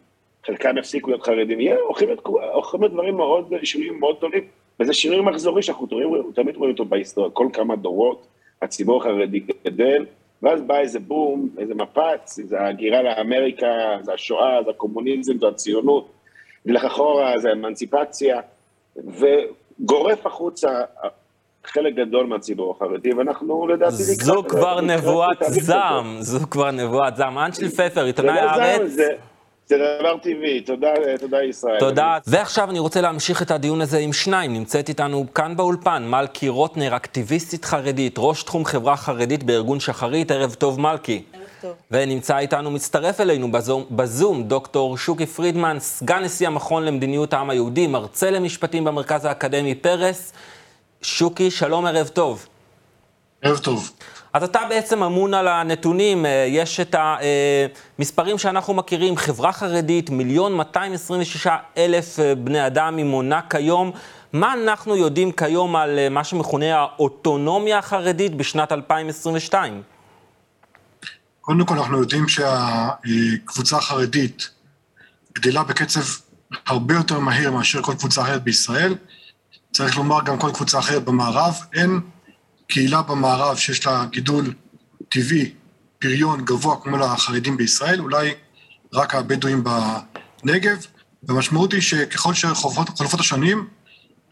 [0.46, 2.09] חלקם יפסיקו להיות חרדים, יהיה, הולכים
[2.53, 4.44] הולכים להיות דברים מאוד, שינויים מאוד גדולים,
[4.81, 5.87] וזה שינוי מחזורי שאנחנו
[6.35, 8.26] תמיד רואים אותו בהיסטוריה, כל כמה דורות
[8.62, 10.05] הציבור החרדי גדל,
[10.42, 13.66] ואז בא איזה בום, איזה מפץ, זה ההגירה לאמריקה,
[14.03, 16.09] זה השואה, זה הקומוניזם, זה הציונות,
[16.66, 18.40] נלך אחורה, זה האמנציפציה,
[18.96, 20.81] וגורף החוצה
[21.64, 25.37] חלק גדול מהציבור החרדי, ואנחנו לדעתי זו כבר נבואת.
[25.40, 27.38] זעם, זו כבר נבואת זעם.
[27.38, 28.96] אנשל פפר, עיתונאי הארץ.
[29.70, 30.88] זה- דבר טבעי, תודה,
[31.20, 31.78] תודה ישראל.
[31.80, 32.18] תודה.
[32.26, 34.52] ועכשיו אני רוצה להמשיך את הדיון הזה עם שניים.
[34.52, 40.30] נמצאת איתנו כאן באולפן מלכי רוטנר, אקטיביסטית חרדית, ראש תחום חברה חרדית בארגון שחרית.
[40.30, 41.22] ערב טוב, מלכי.
[41.33, 41.72] ערב טוב.
[41.90, 47.87] ונמצא איתנו, מצטרף אלינו בזום, בזום דוקטור שוקי פרידמן, סגן נשיא המכון למדיניות העם היהודי,
[47.87, 50.33] מרצה למשפטים במרכז האקדמי פרס.
[51.02, 52.46] שוקי, שלום, ערב טוב.
[53.42, 53.90] ערב טוב.
[54.33, 56.95] אז אתה בעצם אמון על הנתונים, אה, יש את
[57.99, 63.93] המספרים שאנחנו מכירים, חברה חרדית, מיליון 226 אלף אה, בני אדם היא מונה כיום.
[64.33, 69.83] מה אנחנו יודעים כיום על אה, מה שמכונה האוטונומיה החרדית בשנת 2022?
[71.40, 74.51] קודם כל אנחנו יודעים שהקבוצה החרדית
[75.35, 76.01] גדלה בקצב
[76.66, 78.95] הרבה יותר מהיר מאשר כל קבוצה אחרת בישראל.
[79.73, 81.55] צריך לומר גם כל קבוצה אחרת במערב.
[81.75, 82.01] אין
[82.70, 84.54] קהילה במערב שיש לה גידול
[85.09, 85.52] טבעי,
[85.98, 88.35] פריון גבוה כמו לחרדים בישראל, אולי
[88.92, 90.87] רק הבדואים בנגב.
[91.22, 93.68] והמשמעות היא שככל שחולפות השנים,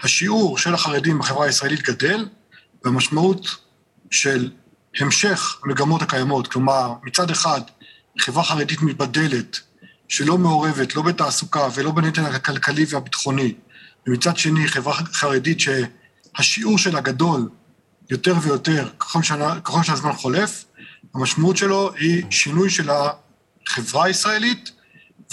[0.03, 2.29] השיעור של החרדים בחברה הישראלית גדל,
[2.85, 3.57] והמשמעות
[4.11, 4.51] של
[5.01, 7.61] המשך המגמות הקיימות, כלומר, מצד אחד,
[8.19, 9.61] חברה חרדית מתבדלת,
[10.09, 13.55] שלא מעורבת לא בתעסוקה ולא בנטל הכלכלי והביטחוני,
[14.07, 17.49] ומצד שני, חברה חרדית שהשיעור שלה גדול
[18.11, 20.65] יותר ויותר ככל, שהזמן חולף,
[21.15, 24.71] המשמעות שלו היא שינוי של החברה הישראלית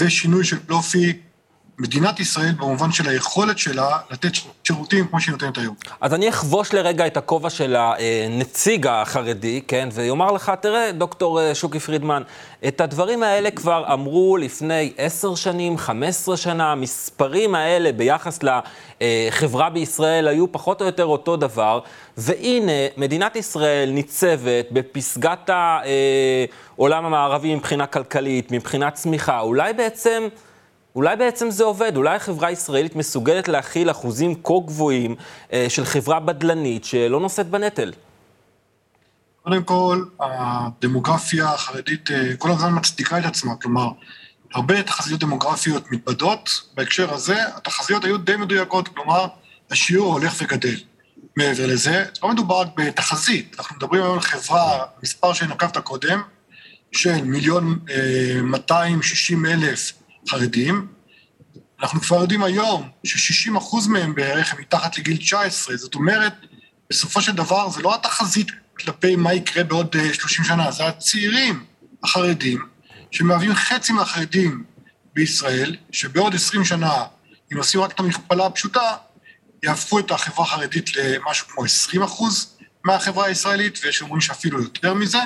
[0.01, 1.13] ושינוי של אופי
[1.79, 4.31] מדינת ישראל במובן של היכולת שלה לתת
[4.63, 5.75] שירותים כמו שהיא נותנת היום.
[6.01, 11.79] אז אני אחבוש לרגע את הכובע של הנציג החרדי, כן, ויאמר לך, תראה, דוקטור שוקי
[11.79, 12.23] פרידמן,
[12.67, 18.39] את הדברים האלה כבר אמרו לפני עשר שנים, חמש עשרה שנה, המספרים האלה ביחס
[19.01, 21.79] לחברה בישראל היו פחות או יותר אותו דבר,
[22.17, 30.27] והנה, מדינת ישראל ניצבת בפסגת העולם המערבי מבחינה כלכלית, מבחינת צמיחה, אולי בעצם...
[30.95, 35.15] אולי בעצם זה עובד, אולי החברה הישראלית מסוגלת להכיל אחוזים כה גבוהים
[35.53, 37.93] אה, של חברה בדלנית שלא נושאת בנטל.
[39.43, 43.89] קודם כל, הדמוגרפיה החרדית אה, כל הזמן מצדיקה את עצמה, כלומר,
[44.53, 49.27] הרבה תחזיות דמוגרפיות מתבדות, בהקשר הזה התחזיות היו די מדויקות, כלומר,
[49.71, 50.75] השיעור הולך וגדל.
[51.38, 56.21] מעבר לזה, לא מדובר רק בתחזית, אנחנו מדברים היום על חברה, מספר שנקבת קודם,
[56.91, 59.91] של מיליון אה, 260 אלף
[60.29, 60.88] חרדים.
[61.81, 66.33] אנחנו כבר יודעים היום ש-60 אחוז מהם בערך הם מתחת לגיל 19, זאת אומרת,
[66.89, 68.47] בסופו של דבר זה לא התחזית
[68.79, 71.65] כלפי מה יקרה בעוד 30 שנה, זה הצעירים
[72.03, 72.65] החרדים,
[73.11, 74.63] שמהווים חצי מהחרדים
[75.13, 77.03] בישראל, שבעוד 20 שנה,
[77.53, 78.95] אם עושים רק את המכפלה הפשוטה,
[79.63, 85.19] יהפכו את החברה החרדית למשהו כמו 20 אחוז מהחברה הישראלית, ויש אומרים שאפילו יותר מזה.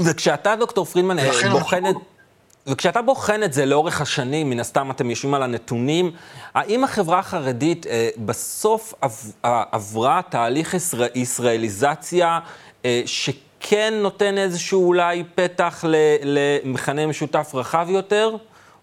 [0.00, 1.96] וכשאתה, דוקטור פרידמן, אה, בוחן את...
[2.66, 6.10] וכשאתה בוחן את זה לאורך השנים, מן הסתם אתם יושבים על הנתונים,
[6.54, 12.38] האם החברה החרדית אה, בסוף עב, אה, עברה תהליך ישראל, ישראליזציה
[12.84, 15.84] אה, שכן נותן איזשהו אולי פתח
[16.22, 18.36] למכנה משותף רחב יותר,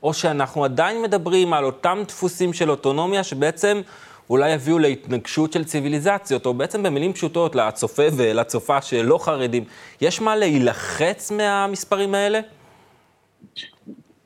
[0.03, 3.81] או שאנחנו עדיין מדברים על אותם דפוסים של אוטונומיה שבעצם
[4.29, 9.63] אולי יביאו להתנגשות של ציוויליזציות, או בעצם במילים פשוטות לצופה ולצופה שלא חרדים,
[10.01, 12.39] יש מה להילחץ מהמספרים האלה?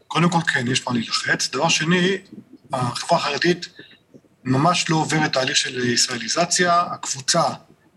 [0.07, 1.49] קודם כל כן, יש מה להילחץ.
[1.49, 2.17] דבר שני,
[2.73, 3.69] החברה החרדית
[4.43, 6.81] ממש לא עוברת תהליך של ישראליזציה.
[6.81, 7.43] הקבוצה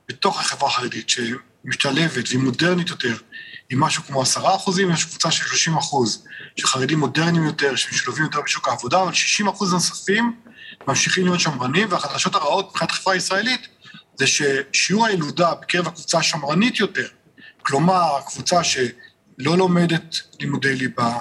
[0.08, 3.16] בתוך החברה החרדית שמשתלבת והיא מודרנית יותר,
[3.70, 6.24] היא משהו כמו עשרה אחוזים, יש קבוצה של שלושים אחוז,
[6.56, 10.36] של חרדים מודרניים יותר, שמשולבים יותר בשוק העבודה, אבל שישים אחוז נוספים
[10.88, 13.68] ממשיכים להיות שמרנים, והחדשות הרעות מבחינת החברה הישראלית
[14.16, 17.06] זה ששיעור הילודה בקרב הקבוצה השמרנית יותר,
[17.62, 18.64] כלומר, הקבוצה
[19.40, 21.18] שלא לומדת לימודי ליבה,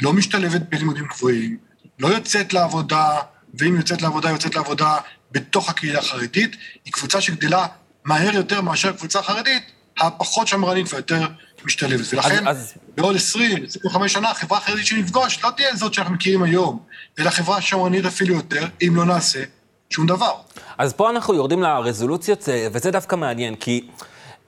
[0.00, 1.56] לא משתלבת בלימודים גבוהים,
[1.98, 3.20] לא יוצאת לעבודה,
[3.54, 4.96] ואם יוצאת לעבודה, יוצאת לעבודה
[5.32, 7.66] בתוך הקהילה החרדית, היא קבוצה שגדלה
[8.04, 9.62] מהר יותר מאשר קבוצה חרדית,
[9.98, 11.26] הפחות שמרנית והיותר
[11.64, 12.12] משתלבת.
[12.12, 12.74] ולכן, אז, אז...
[12.96, 16.82] בעוד 20, 25 שנה, החברה החרדית שנפגוש לא תהיה זאת שאנחנו מכירים היום,
[17.18, 19.42] אלא חברה שמרנית אפילו יותר, אם לא נעשה
[19.90, 20.34] שום דבר.
[20.78, 23.88] אז פה אנחנו יורדים לרזולוציות, אה, וזה דווקא מעניין, כי...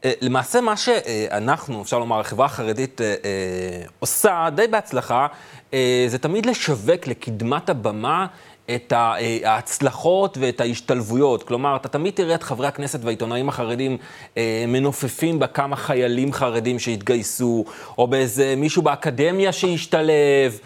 [0.04, 5.26] אה, למעשה מה שאנחנו, אפשר לומר, החברה החרדית אה, אה, עושה די בהצלחה,
[6.08, 8.26] זה תמיד לשווק לקדמת הבמה
[8.74, 8.92] את
[9.44, 11.42] ההצלחות ואת ההשתלבויות.
[11.42, 13.96] כלומר, אתה תמיד תראה את חברי הכנסת והעיתונאים החרדים
[14.68, 17.64] מנופפים בכמה חיילים חרדים שהתגייסו,
[17.98, 20.58] או באיזה מישהו באקדמיה שהשתלב.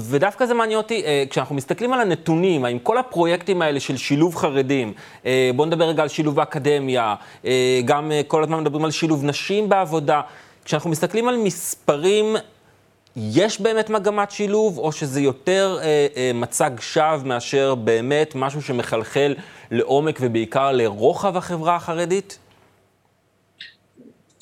[0.00, 4.36] ודווקא זה מעניין אותי, אה, כשאנחנו מסתכלים על הנתונים, האם כל הפרויקטים האלה של שילוב
[4.36, 4.92] חרדים,
[5.26, 9.68] אה, בואו נדבר רגע על שילוב באקדמיה, אה, גם כל הזמן מדברים על שילוב נשים
[9.68, 10.20] בעבודה,
[10.64, 12.36] כשאנחנו מסתכלים על מספרים,
[13.22, 15.78] יש באמת מגמת שילוב, או שזה יותר
[16.34, 19.34] מצג שווא מאשר באמת משהו שמחלחל
[19.70, 22.38] לעומק ובעיקר לרוחב החברה החרדית?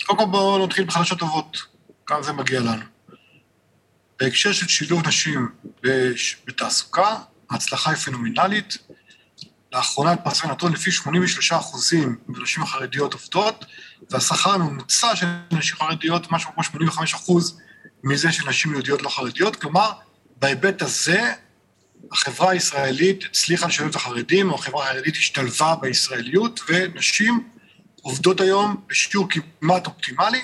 [0.07, 1.59] קודם כל בואו נתחיל בחדשות טובות,
[2.07, 2.83] כאן זה מגיע לנו.
[4.21, 5.49] בהקשר של שילוב נשים
[6.47, 7.17] בתעסוקה,
[7.51, 8.79] ההצלחה היא פנומנלית.
[9.73, 13.65] לאחרונה התפרסם נתון לפי 83 אחוזים מהנשים החרדיות עובדות,
[14.11, 17.61] והשכר הממוצע של נשים חרדיות משהו כמו 85 אחוז
[18.05, 19.57] מזה של נשים יהודיות לא חרדיות.
[19.57, 19.91] כלומר,
[20.37, 21.33] בהיבט הזה,
[22.13, 27.49] החברה הישראלית הצליחה לשלב את החרדים, או החברה החרדית השתלבה בישראליות, ונשים
[28.03, 30.41] עובדות היום בשיעור כמעט אופטימלי,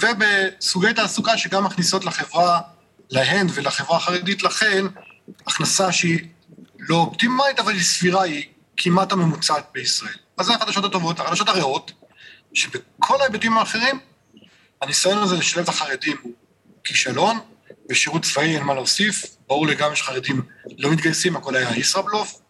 [0.00, 2.60] ובסוגי תעסוקה שגם מכניסות לחברה
[3.10, 4.84] להן ולחברה החרדית לכן,
[5.46, 6.28] הכנסה שהיא
[6.78, 8.44] לא אופטימלית, אבל היא סבירה, היא
[8.76, 10.14] כמעט הממוצעת בישראל.
[10.38, 11.20] אז זה החדשות הטובות.
[11.20, 11.92] החדשות הרעות,
[12.54, 13.98] שבכל ההיבטים האחרים,
[14.82, 16.32] הניסיון הזה לשלב את החרדים הוא
[16.88, 17.38] כישלון,
[17.88, 20.42] בשירות צבאי אין מה להוסיף, ברור לגמרי שחרדים
[20.78, 22.40] לא מתגייסים, הכל היה ישראבלוף,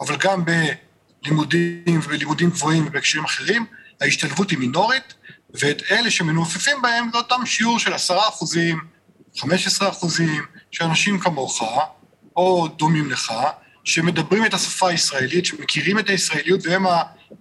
[0.00, 3.66] אבל גם בלימודים ובלימודים גבוהים ובהקשרים אחרים,
[4.00, 5.14] ההשתלבות היא מינורית,
[5.54, 8.78] ואת אלה שמנופפים בהם זה אותם שיעור של עשרה אחוזים,
[9.36, 11.62] 15 אחוזים, שאנשים כמוך,
[12.36, 13.32] או דומים לך,
[13.84, 16.84] שמדברים את השפה הישראלית, שמכירים את הישראליות, והם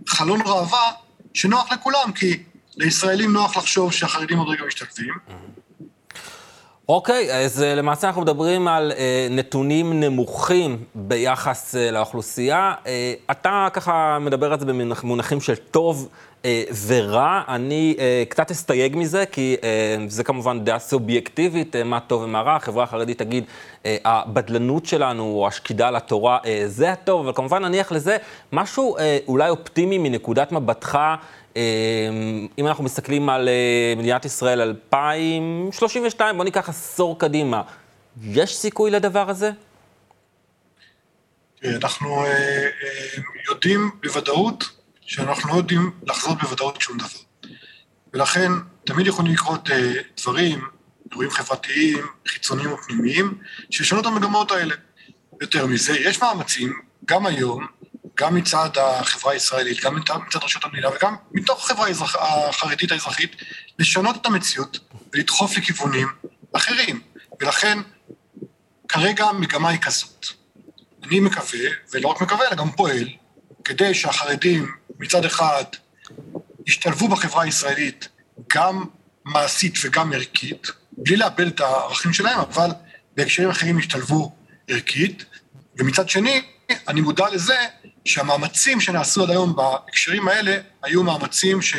[0.08, 0.92] החלון ראווה
[1.34, 2.44] שנוח לכולם, כי
[2.78, 5.14] לישראלים נוח לחשוב שהחרדים עוד רגע משתלבים.
[6.90, 8.96] אוקיי, okay, אז אה, למעשה אנחנו מדברים על uh,
[9.34, 12.74] נתונים נמוכים ביחס uh, לאוכלוסייה.
[12.84, 12.88] Uh,
[13.32, 16.10] אתה ככה מדבר על זה במונחים של טוב
[16.46, 17.42] אה, ורע.
[17.48, 22.56] אני אה, קצת אסתייג מזה, כי אה, זה כמובן דעה סובייקטיבית, מה טוב ומה רע.
[22.56, 23.44] החברה החרדית תגיד,
[23.86, 28.18] הבדלנות שלנו, או השקידה לתורה, זה הטוב, אבל כמובן נניח לזה
[28.52, 28.96] משהו
[29.28, 31.00] אולי אופטימי מנקודת מבטך.
[32.58, 33.50] אם אנחנו מסתכלים על
[33.98, 37.62] מדינת ישראל 2032, בוא ניקח עשור קדימה,
[38.24, 39.52] יש סיכוי לדבר הזה?
[41.64, 42.26] אנחנו
[43.50, 44.70] יודעים בוודאות
[45.02, 47.08] שאנחנו לא יודעים לחזות בוודאות שום דבר.
[48.14, 48.52] ולכן
[48.84, 49.70] תמיד יכולים לקרות
[50.22, 50.60] דברים,
[51.12, 53.38] אירועים חברתיים, חיצוניים או פנימיים,
[53.70, 54.76] שישנו את המגמות האלה.
[55.42, 56.74] יותר מזה, יש מאמצים,
[57.06, 57.68] גם היום,
[58.16, 61.88] גם מצד החברה הישראלית, גם מצד רשות המדינה וגם מתוך החברה
[62.20, 63.36] החרדית האזרחית,
[63.80, 64.80] לשנות את המציאות
[65.14, 66.08] ולדחוף לכיוונים
[66.54, 67.02] אחרים.
[67.42, 67.78] ולכן,
[68.88, 70.26] כרגע המגמה היא כזאת.
[71.04, 71.60] אני מקווה,
[71.94, 73.08] ולא רק מקווה, אלא גם פועל,
[73.64, 75.64] כדי שהחרדים מצד אחד
[76.68, 78.08] השתלבו בחברה הישראלית
[78.54, 78.86] גם
[79.26, 82.70] מעשית וגם ערכית, בלי לאבד את הערכים שלהם, אבל
[83.16, 84.36] בהקשרים אחרים ישתלבו
[84.68, 85.26] ערכית.
[85.78, 86.42] ומצד שני,
[86.88, 87.56] אני מודע לזה
[88.06, 91.76] שהמאמצים שנעשו עד היום בהקשרים האלה, היו מאמצים ש...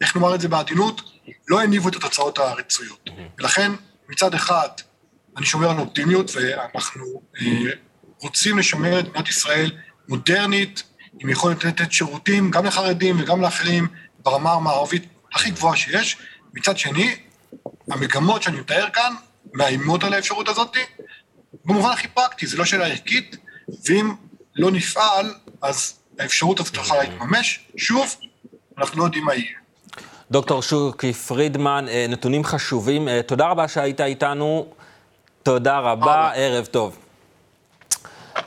[0.00, 1.00] איך נאמר את זה בעדינות,
[1.48, 3.10] לא הניבו את התוצאות הרצויות.
[3.38, 3.72] ולכן,
[4.08, 4.68] מצד אחד,
[5.36, 7.70] אני שומר על אופטימיות, ואנחנו אה,
[8.20, 9.72] רוצים לשמר את מדינת ישראל
[10.08, 10.82] מודרנית,
[11.18, 16.16] עם יכולת לתת שירותים גם לחרדים וגם לאחרים ברמה המערבית הכי גבוהה שיש.
[16.54, 17.16] מצד שני,
[17.90, 19.14] המגמות שאני מתאר כאן
[19.54, 20.76] מאיימות על האפשרות הזאת,
[21.64, 23.36] במובן הכי פרקטי, זה לא שאלה ערכית,
[23.88, 24.14] ואם
[24.56, 27.60] לא נפעל, אז האפשרות הזאת יכולה להתממש.
[27.76, 28.14] שוב,
[28.78, 29.56] אנחנו לא יודעים מה יהיה.
[30.30, 33.08] דוקטור שוקי פרידמן, אה, נתונים חשובים.
[33.08, 34.66] אה, תודה רבה שהיית איתנו.
[35.42, 36.98] תודה רבה, ערב טוב.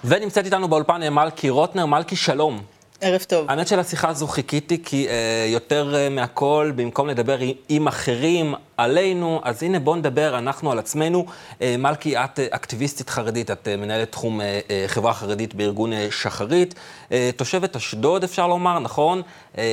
[0.03, 1.85] ונמצאת איתנו באולפן אה, מלכי רוטנר.
[1.85, 2.61] מלכי, שלום.
[3.01, 3.45] ערב טוב.
[3.49, 7.37] האמת שלשיחה הזו חיכיתי, כי אה, יותר אה, מהכל, במקום לדבר
[7.69, 11.25] עם אחרים עלינו, אז הנה בואו נדבר אנחנו על עצמנו.
[11.61, 15.93] אה, מלכי, את אה, אקטיביסטית חרדית, את אה, מנהלת תחום אה, אה, חברה חרדית בארגון
[15.93, 16.75] אה, שחרית.
[17.11, 19.21] אה, תושבת אשדוד, אפשר לומר, נכון?
[19.57, 19.63] אה,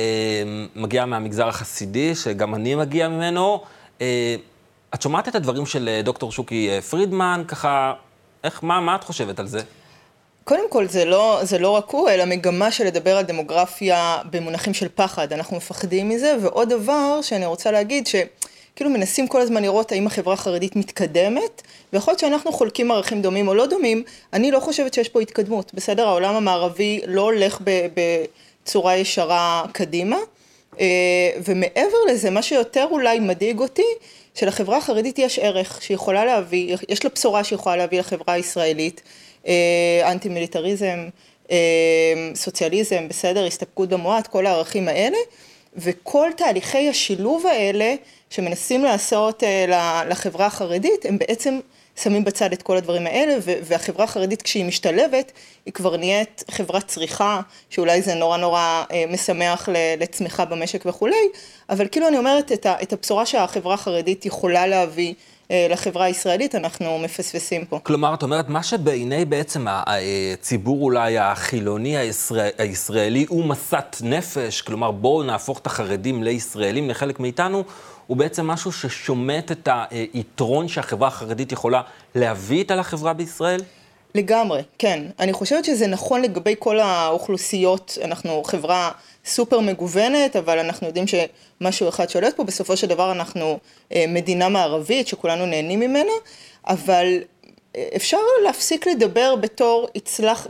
[0.75, 3.63] מגיעה מהמגזר החסידי, שגם אני מגיע ממנו.
[4.01, 4.35] אה,
[4.93, 7.93] את שומעת את הדברים של אה, דוקטור שוקי אה, פרידמן, ככה,
[8.43, 9.59] איך, מה, מה את חושבת על זה?
[10.47, 14.73] קודם כל, זה לא, זה לא רק הוא, אלא מגמה של לדבר על דמוגרפיה במונחים
[14.73, 15.33] של פחד.
[15.33, 20.33] אנחנו מפחדים מזה, ועוד דבר שאני רוצה להגיד, שכאילו מנסים כל הזמן לראות האם החברה
[20.33, 21.61] החרדית מתקדמת,
[21.93, 25.73] ויכול להיות שאנחנו חולקים ערכים דומים או לא דומים, אני לא חושבת שיש פה התקדמות,
[25.73, 26.07] בסדר?
[26.07, 27.61] העולם המערבי לא הולך
[28.63, 30.17] בצורה ישרה קדימה,
[30.79, 30.85] אה,
[31.45, 33.87] ומעבר לזה, מה שיותר אולי מדאיג אותי,
[34.33, 39.01] שלחברה החרדית יש ערך שיכולה להביא, יש לה בשורה שיכולה להביא לחברה הישראלית.
[39.47, 41.09] אה, אנטי מיליטריזם,
[41.51, 41.57] אה,
[42.35, 45.17] סוציאליזם, בסדר, הסתפקות במועט, כל הערכים האלה,
[45.75, 47.95] וכל תהליכי השילוב האלה
[48.29, 51.59] שמנסים לעשות אה, לחברה החרדית, הם בעצם
[52.03, 55.31] שמים בצד את כל הדברים האלה, והחברה החרדית כשהיא משתלבת,
[55.65, 61.15] היא כבר נהיית חברת צריכה, שאולי זה נורא נורא משמח לצמיחה במשק וכולי,
[61.69, 67.65] אבל כאילו אני אומרת את הבשורה שהחברה החרדית יכולה להביא אה, לחברה הישראלית, אנחנו מפספסים
[67.65, 67.79] פה.
[67.83, 74.91] כלומר, את אומרת, מה שבעיני בעצם הציבור אולי החילוני הישראל, הישראלי הוא משאת נפש, כלומר,
[74.91, 77.63] בואו נהפוך את החרדים לישראלים, לחלק מאיתנו,
[78.07, 79.69] הוא בעצם משהו ששומט את
[80.13, 81.81] היתרון שהחברה החרדית יכולה
[82.15, 83.61] להביא איתה לחברה בישראל?
[84.15, 85.03] לגמרי, כן.
[85.19, 88.91] אני חושבת שזה נכון לגבי כל האוכלוסיות, אנחנו חברה
[89.27, 93.59] סופר מגוונת, אבל אנחנו יודעים שמשהו אחד שולט פה, בסופו של דבר אנחנו
[93.95, 96.11] אה, מדינה מערבית שכולנו נהנים ממנה,
[96.67, 97.17] אבל
[97.75, 100.47] אה, אפשר להפסיק לדבר בתור הצלח,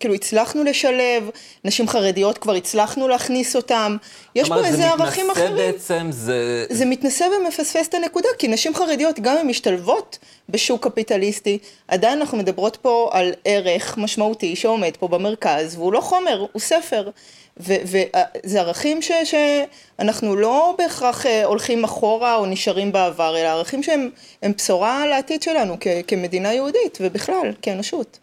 [0.00, 1.30] כאילו הצלחנו לשלב,
[1.64, 3.96] נשים חרדיות כבר הצלחנו להכניס אותם,
[4.34, 5.56] יש פה איזה ערכים אחרים.
[5.56, 6.66] זה מתנשא בעצם, זה...
[6.70, 11.58] זה מתנשא ומפספס את הנקודה, כי נשים חרדיות גם אם משתלבות בשוק קפיטליסטי,
[11.88, 17.10] עדיין אנחנו מדברות פה על ערך משמעותי שעומד פה במרכז, והוא לא חומר, הוא ספר.
[17.56, 24.10] וזה ערכים ש, שאנחנו לא בהכרח אה, הולכים אחורה או נשארים בעבר, אלא ערכים שהם
[24.42, 28.18] בשורה לעתיד שלנו כ, כמדינה יהודית ובכלל, כאנושות.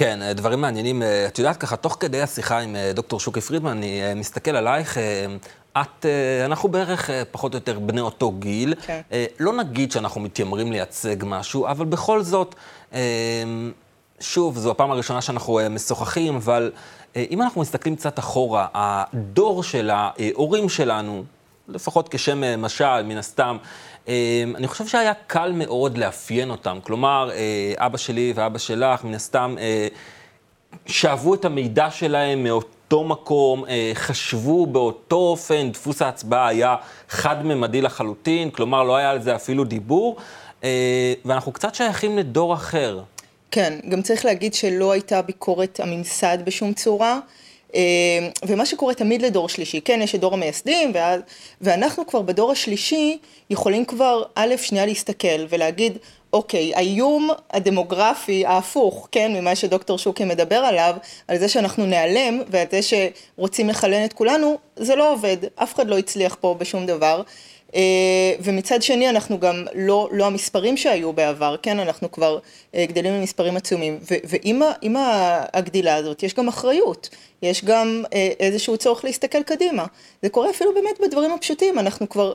[0.00, 1.02] כן, אה, דברים מעניינים.
[1.02, 4.98] אה, את יודעת, ככה, תוך כדי השיחה עם דוקטור שוקי פרידמן, אני מסתכל עלייך,
[5.72, 6.06] את,
[6.44, 8.74] אנחנו בערך פחות או יותר בני אותו גיל.
[8.86, 9.00] כן.
[9.40, 12.54] לא נגיד שאנחנו מתיימרים לייצג משהו, אבל בכל זאת,
[14.20, 16.72] שוב, זו הפעם הראשונה שאנחנו משוחחים, אבל...
[17.16, 21.24] אה, אם אנחנו מסתכלים קצת אחורה, הדור של ההורים שלנו,
[21.68, 23.66] לפחות כשם אה, משל, מן הסתם, אה,
[24.54, 26.78] אני חושב שהיה קל מאוד לאפיין אותם.
[26.82, 27.30] כלומר,
[27.76, 29.56] אבא שלי ואבא שלך, מן הסתם,
[30.86, 36.76] שאבו את המידע שלהם מאותו מקום, חשבו באותו אופן, דפוס ההצבעה היה
[37.08, 40.16] חד-ממדי לחלוטין, כלומר, לא היה על זה אפילו דיבור,
[41.24, 43.00] ואנחנו קצת שייכים לדור אחר.
[43.50, 47.18] כן, גם צריך להגיד שלא הייתה ביקורת הממסד בשום צורה.
[47.74, 51.20] אה, ומה שקורה תמיד לדור שלישי, כן, יש את דור המייסדים, ואז,
[51.60, 53.18] ואנחנו כבר בדור השלישי
[53.50, 55.98] יכולים כבר, א', שנייה להסתכל ולהגיד,
[56.32, 60.94] אוקיי, האיום הדמוגרפי ההפוך, כן, ממה שדוקטור שוקי מדבר עליו,
[61.28, 65.88] על זה שאנחנו ניעלם ועל זה שרוצים לחלן את כולנו, זה לא עובד, אף אחד
[65.88, 67.22] לא הצליח פה בשום דבר.
[67.74, 72.38] אה, ומצד שני אנחנו גם לא, לא המספרים שהיו בעבר, כן, אנחנו כבר
[72.74, 74.96] אה, גדלים למספרים עצומים, ועם
[75.52, 77.08] הגדילה הזאת יש גם אחריות,
[77.42, 79.86] יש גם אה, איזשהו צורך להסתכל קדימה.
[80.22, 82.32] זה קורה אפילו באמת בדברים הפשוטים, אנחנו כבר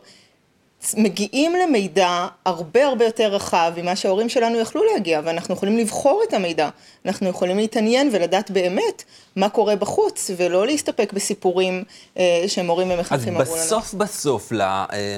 [0.97, 6.33] מגיעים למידע הרבה הרבה יותר רחב ממה שההורים שלנו יכלו להגיע, ואנחנו יכולים לבחור את
[6.33, 6.69] המידע.
[7.05, 9.03] אנחנו יכולים להתעניין ולדעת באמת
[9.35, 11.83] מה קורה בחוץ, ולא להסתפק בסיפורים
[12.17, 13.55] אה, שמורים ומחנכים אמרו לנו.
[13.55, 15.17] אז בסוף בסוף, לה, אה,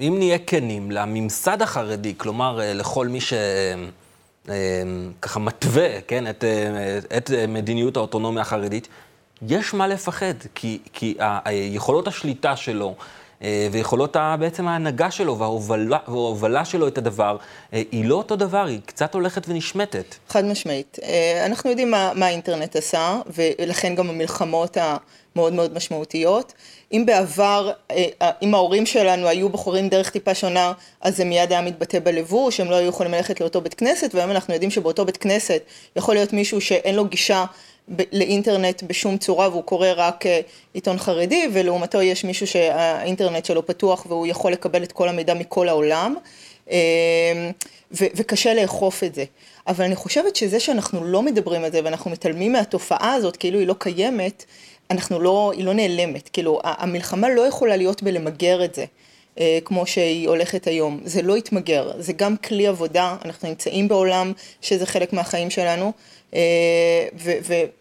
[0.00, 3.32] אם נהיה כנים, לממסד החרדי, כלומר אה, לכל מי ש...
[4.48, 4.54] אה,
[5.22, 6.44] ככה מתווה, כן, את,
[7.16, 8.88] את מדיניות האוטונומיה החרדית,
[9.48, 11.14] יש מה לפחד, כי, כי
[11.52, 13.04] יכולות השליטה שלו, אה,
[13.70, 17.36] ויכולות בעצם ההנהגה שלו וההובלה, וההובלה שלו את הדבר,
[17.72, 20.14] אה, היא לא אותו דבר, היא קצת הולכת ונשמטת.
[20.28, 20.98] חד משמעית.
[21.02, 26.52] אה, אנחנו יודעים מה, מה האינטרנט עשה, ולכן גם המלחמות המאוד מאוד משמעותיות.
[26.92, 27.72] אם בעבר,
[28.42, 32.70] אם ההורים שלנו היו בוחרים דרך טיפה שונה, אז זה מיד היה מתבטא בלבוש, הם
[32.70, 35.62] לא היו יכולים ללכת לאותו בית כנסת, והיום אנחנו יודעים שבאותו בית כנסת
[35.96, 37.44] יכול להיות מישהו שאין לו גישה
[38.12, 40.40] לאינטרנט בשום צורה והוא קורא רק אה,
[40.74, 45.68] עיתון חרדי ולעומתו יש מישהו שהאינטרנט שלו פתוח והוא יכול לקבל את כל המידע מכל
[45.68, 46.14] העולם
[46.70, 47.50] אה,
[47.92, 49.24] וקשה לאכוף את זה.
[49.66, 53.66] אבל אני חושבת שזה שאנחנו לא מדברים על זה ואנחנו מתעלמים מהתופעה הזאת כאילו היא
[53.66, 54.44] לא קיימת,
[54.90, 58.84] אנחנו לא, היא לא נעלמת, כאילו המלחמה לא יכולה להיות בלמגר את זה.
[59.40, 61.00] אה, כמו שהיא הולכת היום.
[61.04, 65.92] זה לא יתמגר, זה גם כלי עבודה, אנחנו נמצאים בעולם שזה חלק מהחיים שלנו,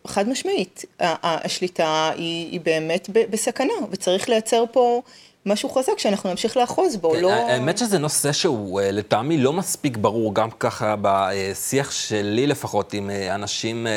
[0.05, 5.01] וחד משמעית, השליטה היא, היא באמת בסכנה, וצריך לייצר פה
[5.45, 7.31] משהו חזק שאנחנו נמשיך לאחוז בו, כן, לא...
[7.31, 13.09] האמת שזה נושא שהוא אה, לטעמי לא מספיק ברור, גם ככה בשיח שלי לפחות עם
[13.09, 13.87] אה, אנשים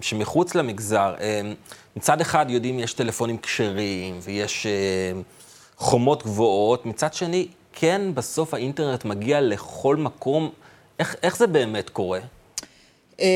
[0.00, 1.14] שמחוץ למגזר.
[1.96, 4.66] מצד אחד יודעים יש טלפונים כשרים ויש
[5.76, 10.50] חומות גבוהות, מצד שני, כן, בסוף האינטרנט מגיע לכל מקום.
[10.98, 12.20] איך, איך זה באמת קורה?
[13.20, 13.26] אמ,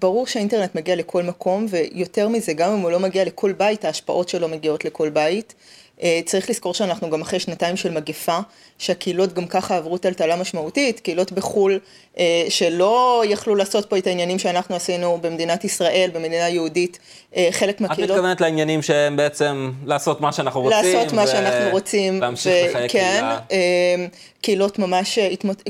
[0.00, 4.28] ברור שהאינטרנט מגיע לכל מקום, ויותר מזה, גם אם הוא לא מגיע לכל בית, ההשפעות
[4.28, 5.54] שלו מגיעות לכל בית.
[6.02, 8.38] אה, צריך לזכור שאנחנו גם אחרי שנתיים של מגפה,
[8.78, 11.78] שהקהילות גם ככה עברו טלטלה משמעותית, קהילות בחו"ל
[12.18, 16.98] אה, שלא יכלו לעשות פה את העניינים שאנחנו עשינו במדינת ישראל, במדינה יהודית,
[17.36, 18.10] אה, חלק מהקהילות...
[18.10, 20.78] את מתכוונת לעניינים שהם בעצם לעשות מה שאנחנו רוצים.
[20.96, 22.20] לעשות מה שאנחנו רוצים.
[22.20, 23.38] להמשיך לחיי קהילה.
[23.48, 24.06] כן,
[24.42, 25.18] קהילות ממש,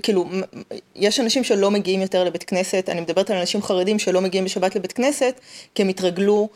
[0.02, 0.28] כאילו,
[0.96, 4.76] יש אנשים שלא מגיעים יותר לבית כנסת, אני מדברת על אנשים חרדים שלא מגיעים בשבת
[4.76, 5.40] לבית כנסת,
[5.74, 6.48] כי הם התרגלו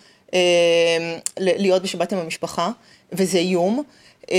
[1.39, 2.71] להיות בשבת עם המשפחה.
[3.17, 3.83] וזה איום.
[4.31, 4.37] אה,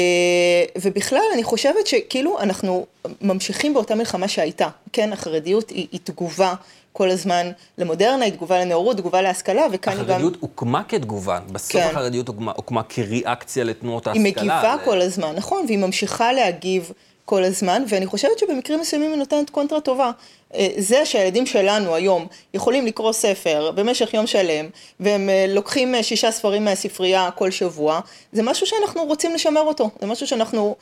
[0.82, 2.86] ובכלל, אני חושבת שכאילו אנחנו
[3.22, 5.14] ממשיכים באותה מלחמה שהייתה, כן?
[5.14, 6.54] החרדיות היא, היא תגובה
[6.94, 10.10] כל הזמן למודרנה, היא תגובה לנאורות, תגובה להשכלה, וכאן היא גם...
[10.10, 11.88] החרדיות הוקמה כתגובה, בסוף כן.
[11.92, 14.26] החרדיות הוקמה, הוקמה כריאקציה לתנועות ההשכלה.
[14.26, 14.86] היא מגיבה ו...
[14.86, 16.92] כל הזמן, נכון, והיא ממשיכה להגיב
[17.26, 20.12] כל הזמן, ואני חושבת שבמקרים מסוימים היא נותנת קונטרה טובה.
[20.56, 24.70] אה, זה שהילדים שלנו היום יכולים לקרוא ספר במשך יום שלם,
[25.00, 28.00] והם אה, לוקחים אה, שישה ספרים מהספרייה כל שבוע,
[28.32, 30.76] זה משהו שאנחנו רוצים לשמר אותו, זה משהו שאנחנו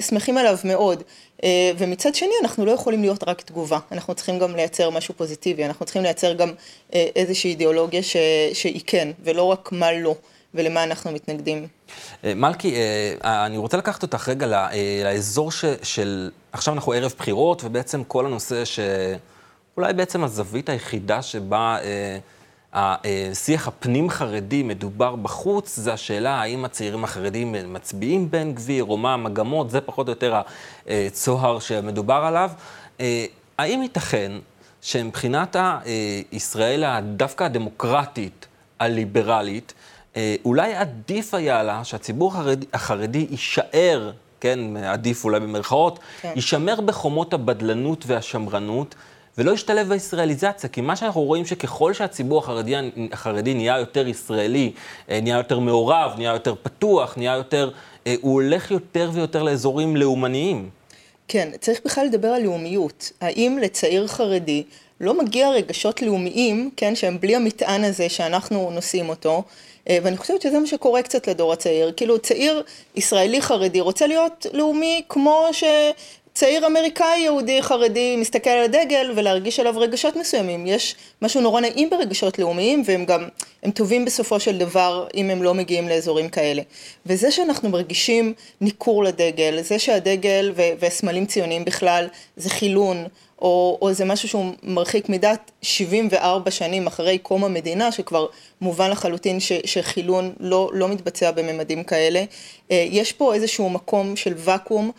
[0.00, 1.02] שמחים עליו מאוד.
[1.78, 5.84] ומצד שני, אנחנו לא יכולים להיות רק תגובה, אנחנו צריכים גם לייצר משהו פוזיטיבי, אנחנו
[5.84, 6.52] צריכים לייצר גם
[6.92, 8.16] איזושהי אידיאולוגיה ש,
[8.52, 10.14] שהיא כן, ולא רק מה לא.
[10.54, 11.66] ולמה אנחנו מתנגדים.
[12.24, 17.14] אה, מלכי, אה, אני רוצה לקחת אותך רגע אה, לאזור ש, של, עכשיו אנחנו ערב
[17.18, 21.78] בחירות, ובעצם כל הנושא שאולי בעצם הזווית היחידה שבה
[22.72, 29.70] השיח הפנים-חרדי מדובר בחוץ, זה השאלה האם הצעירים החרדים מצביעים בן גביר, או מה המגמות,
[29.70, 30.40] זה פחות או יותר
[30.86, 32.50] הצוהר שמדובר עליו.
[33.58, 34.32] האם ייתכן
[34.80, 35.56] שמבחינת
[36.32, 38.46] ישראל דווקא הדמוקרטית,
[38.80, 39.83] הליברלית, אה,
[40.44, 44.10] אולי עדיף היה לה שהציבור החרדי, החרדי יישאר,
[44.40, 46.32] כן, עדיף אולי במרכאות, כן.
[46.36, 48.94] יישמר בחומות הבדלנות והשמרנות.
[49.38, 52.74] ולא ישתלב בישראליזציה, כי מה שאנחנו רואים שככל שהציבור החרדי,
[53.12, 54.72] החרדי נהיה יותר ישראלי,
[55.10, 57.70] אה, נהיה יותר מעורב, נהיה יותר פתוח, נהיה יותר,
[58.06, 60.70] אה, הוא הולך יותר ויותר לאזורים לאומניים.
[61.28, 63.12] כן, צריך בכלל לדבר על לאומיות.
[63.20, 64.62] האם לצעיר חרדי
[65.00, 69.42] לא מגיע רגשות לאומיים, כן, שהם בלי המטען הזה שאנחנו נושאים אותו,
[69.88, 71.92] אה, ואני חושבת שזה מה שקורה קצת לדור הצעיר.
[71.96, 72.62] כאילו, צעיר
[72.96, 75.64] ישראלי חרדי רוצה להיות לאומי כמו ש...
[76.34, 80.66] צעיר אמריקאי יהודי חרדי מסתכל על הדגל ולהרגיש עליו רגשות מסוימים.
[80.66, 83.28] יש משהו נורא נעים ברגשות לאומיים והם גם,
[83.62, 86.62] הם טובים בסופו של דבר אם הם לא מגיעים לאזורים כאלה.
[87.06, 93.06] וזה שאנחנו מרגישים ניכור לדגל, זה שהדגל וסמלים ציוניים בכלל זה חילון
[93.42, 98.26] או, או זה משהו שהוא מרחיק מידת 74 שנים אחרי קום המדינה, שכבר
[98.60, 102.24] מובן לחלוטין ש, שחילון לא, לא מתבצע בממדים כאלה.
[102.70, 104.90] אה, יש פה איזשהו מקום של ואקום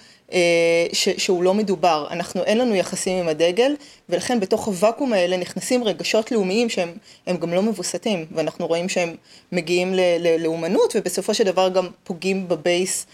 [0.93, 2.07] ש, שהוא לא מדובר.
[2.11, 3.75] אנחנו, אין לנו יחסים עם הדגל,
[4.09, 9.15] ולכן בתוך הוואקום האלה נכנסים רגשות לאומיים שהם גם לא מבוסתים, ואנחנו רואים שהם
[9.51, 13.05] מגיעים ללאומנות, ובסופו של דבר גם פוגעים בבייס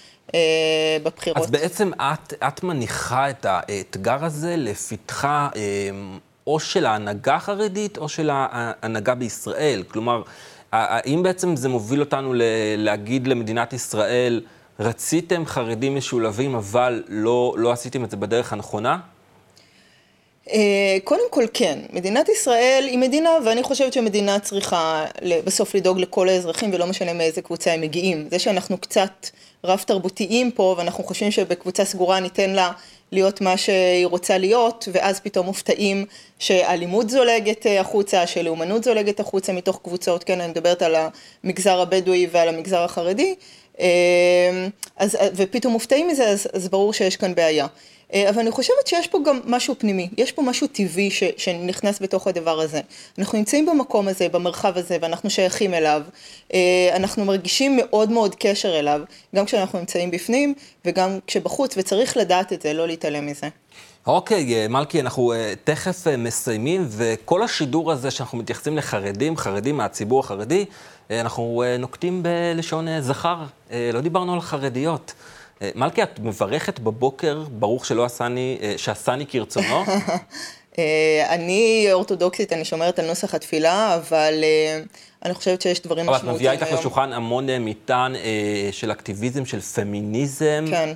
[1.04, 1.38] בבחירות.
[1.38, 5.50] אז בעצם את, את מניחה את האתגר הזה לפתחה
[6.48, 9.84] או של ההנהגה החרדית או של ההנהגה בישראל.
[9.88, 10.22] כלומר,
[10.72, 12.34] האם בעצם זה מוביל אותנו
[12.78, 14.42] להגיד למדינת ישראל,
[14.82, 18.98] רציתם חרדים משולבים, אבל לא, לא עשיתם את זה בדרך הנכונה?
[20.50, 25.06] אה, קודם כל כן, מדינת ישראל היא מדינה ואני חושבת שמדינה צריכה
[25.46, 28.28] בסוף לדאוג לכל האזרחים ולא משנה מאיזה קבוצה הם מגיעים.
[28.32, 29.28] זה שאנחנו קצת
[29.64, 32.72] רב תרבותיים פה ואנחנו חושבים שבקבוצה סגורה ניתן לה
[33.12, 36.06] להיות מה שהיא רוצה להיות ואז פתאום מופתעים
[36.40, 40.96] שאלימות זולגת אה, החוצה, שלאומנות זולגת החוצה מתוך קבוצות, כן אני מדברת על
[41.44, 43.36] המגזר הבדואי ועל המגזר החרדי
[44.98, 47.68] אז, ופתאום מופתעים מזה אז, אז ברור שיש כאן בעיה.
[48.14, 52.02] אה, אבל אני חושבת שיש פה גם משהו פנימי, יש פה משהו טבעי ש, שנכנס
[52.02, 52.82] בתוך הדבר הזה.
[53.20, 56.02] אנחנו נמצאים במקום הזה, במרחב הזה, ואנחנו שייכים אליו.
[56.54, 59.02] אה, אנחנו מרגישים מאוד מאוד קשר אליו,
[59.36, 60.54] גם כשאנחנו נמצאים בפנים
[60.86, 63.48] וגם כשבחוץ, וצריך לדעת את זה, לא להתעלם מזה.
[64.08, 70.66] אוקיי, מלכי, אנחנו תכף מסיימים, וכל השידור הזה שאנחנו מתייחסים לחרדים, חרדים מהציבור החרדי,
[71.12, 73.38] אנחנו נוקטים בלשון זכר.
[73.94, 75.14] לא דיברנו על חרדיות.
[75.62, 79.84] אה, מלכי, את מברכת בבוקר, ברוך שלא עשני, אה, שעשני כרצונו?
[80.80, 84.44] אה, אני אורתודוקסית, אני שומרת על נוסח התפילה, אבל
[85.26, 86.38] אני חושבת שיש דברים משמעותיים היום.
[86.38, 88.16] אבל את מביאה איתך לשולחן המון מטען
[88.72, 90.66] של אקטיביזם, של פמיניזם.
[90.70, 90.94] כן.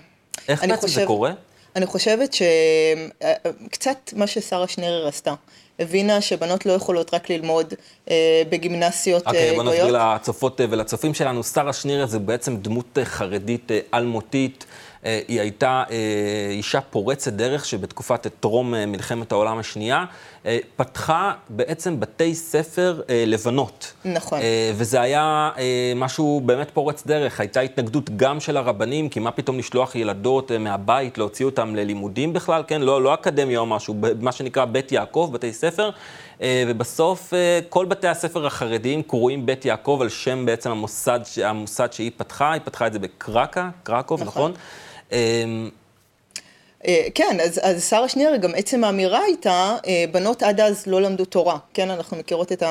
[0.48, 1.32] איך בעצם חושב, זה קורה?
[1.76, 5.34] אני חושבת שקצת מה ששרה שנירר עשתה.
[5.80, 7.74] הבינה שבנות לא יכולות רק ללמוד
[8.10, 9.68] אה, בגימנסיות אוקיי, אה, גויות.
[9.68, 11.44] אוקיי, בוא נסביר לצופות אה, ולצופים שלנו.
[11.44, 14.66] שרה שנירר זה בעצם דמות אה, חרדית אה, אלמותית.
[15.06, 15.96] אה, היא הייתה אה,
[16.50, 20.06] אישה פורצת דרך שבתקופת טרום אה, מלחמת העולם השנייה
[20.76, 23.94] פתחה בעצם בתי ספר לבנות.
[24.06, 24.40] נכון.
[24.76, 25.52] וזה היה
[25.96, 27.40] משהו באמת פורץ דרך.
[27.40, 32.64] הייתה התנגדות גם של הרבנים, כי מה פתאום לשלוח ילדות מהבית, להוציא אותם ללימודים בכלל,
[32.68, 32.82] כן?
[32.82, 35.90] לא, לא אקדמיה או משהו, מה שנקרא בית יעקב, בתי ספר.
[36.42, 37.34] ובסוף
[37.70, 42.62] כל בתי הספר החרדיים קרויים בית יעקב על שם בעצם המוסד, המוסד שהיא פתחה, היא
[42.66, 44.52] פתחה את זה בקרקה, קרקוב, נכון?
[44.52, 44.62] נכון?
[45.12, 45.70] אמ,
[46.88, 51.02] אה, כן, אז, אז שרה שניאר, גם עצם האמירה הייתה, אה, בנות עד אז לא
[51.02, 52.64] למדו תורה, כן, אנחנו מכירות את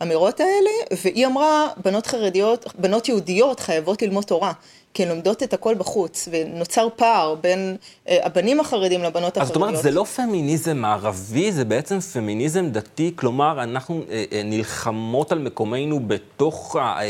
[0.00, 0.70] האמירות האלה,
[1.02, 4.52] והיא אמרה, בנות חרדיות, בנות יהודיות חייבות ללמוד תורה,
[4.94, 7.76] כי הן לומדות את הכל בחוץ, ונוצר פער בין
[8.08, 9.42] אה, הבנים החרדים לבנות החרדיות.
[9.42, 14.02] אז זאת אומרת, זה לא פמיניזם מערבי, זה בעצם פמיניזם דתי, כלומר, אנחנו
[14.44, 17.00] נלחמות על מקומנו בתוך ה...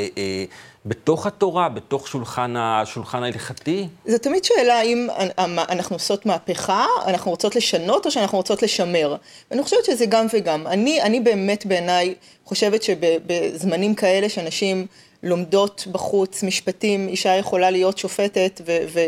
[0.86, 3.88] בתוך התורה, בתוך שולחן, השולחן ההלכתי?
[4.06, 5.08] זו תמיד שאלה אם
[5.38, 9.16] אנחנו עושות מהפכה, אנחנו רוצות לשנות או שאנחנו רוצות לשמר.
[9.50, 10.66] ואני חושבת שזה גם וגם.
[10.66, 12.14] אני, אני באמת בעיניי
[12.44, 14.86] חושבת שבזמנים כאלה שאנשים
[15.22, 18.76] לומדות בחוץ משפטים, אישה יכולה להיות שופטת ו...
[18.88, 19.00] ו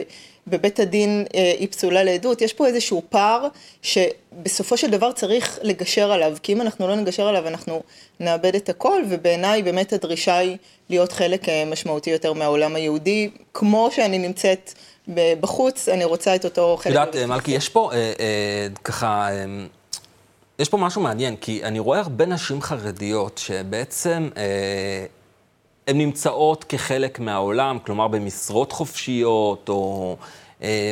[0.47, 3.49] בבית הדין אה, היא פסולה לעדות, יש פה איזשהו פער
[4.37, 7.83] שבסופו של דבר צריך לגשר עליו, כי אם אנחנו לא נגשר עליו אנחנו
[8.21, 10.57] נאבד את הכל, ובעיניי באמת הדרישה היא
[10.91, 14.73] להיות חלק אה, משמעותי יותר מהעולם היהודי, כמו שאני נמצאת
[15.41, 16.97] בחוץ, אני רוצה את אותו חלק.
[16.97, 19.29] את יודעת, מלכי, יש פה אה, אה, ככה...
[19.31, 19.45] אה,
[20.59, 25.07] יש פה משהו מעניין, כי אני רואה הרבה נשים חרדיות שבעצם אה,
[25.87, 30.17] הן נמצאות כחלק מהעולם, כלומר במשרות חופשיות, או,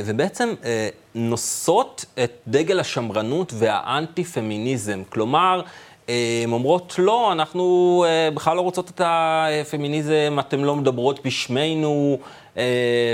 [0.05, 5.03] ובעצם אה, נושאות את דגל השמרנות והאנטי-פמיניזם.
[5.09, 5.63] כלומר,
[6.09, 8.05] אה, הן אומרות, לא, אנחנו
[8.35, 12.19] בכלל לא רוצות את הפמיניזם, אתן לא מדברות בשמנו,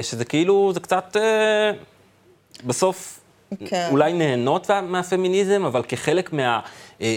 [0.03, 1.16] שזה כאילו, זה קצת,
[2.66, 3.19] בסוף,
[3.66, 3.88] כן.
[3.90, 6.61] אולי נהנות מהפמיניזם, אבל כחלק מה...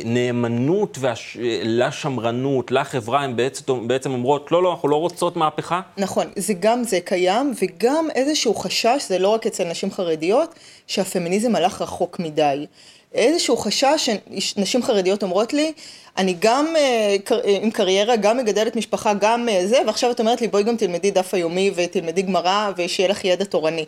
[0.05, 1.37] נאמנות והש...
[1.63, 5.81] לשמרנות, לחברה, הן בעצם, בעצם אומרות, לא, לא, אנחנו לא רוצות מהפכה?
[5.97, 10.55] נכון, זה גם זה קיים, וגם איזשהו חשש, זה לא רק אצל נשים חרדיות,
[10.87, 12.65] שהפמיניזם הלך רחוק מדי.
[13.13, 14.09] איזשהו חשש
[14.39, 15.73] שנשים חרדיות אומרות לי,
[16.17, 17.15] אני גם אה,
[17.61, 21.11] עם קריירה, גם מגדלת משפחה, גם אה, זה, ועכשיו את אומרת לי, בואי גם תלמדי
[21.11, 23.85] דף היומי ותלמדי גמרא ושיהיה לך ידע תורני.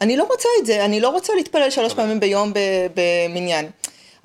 [0.00, 2.52] אני לא רוצה את זה, אני לא רוצה להתפלל שלוש פעמים ביום
[2.94, 3.66] במניין.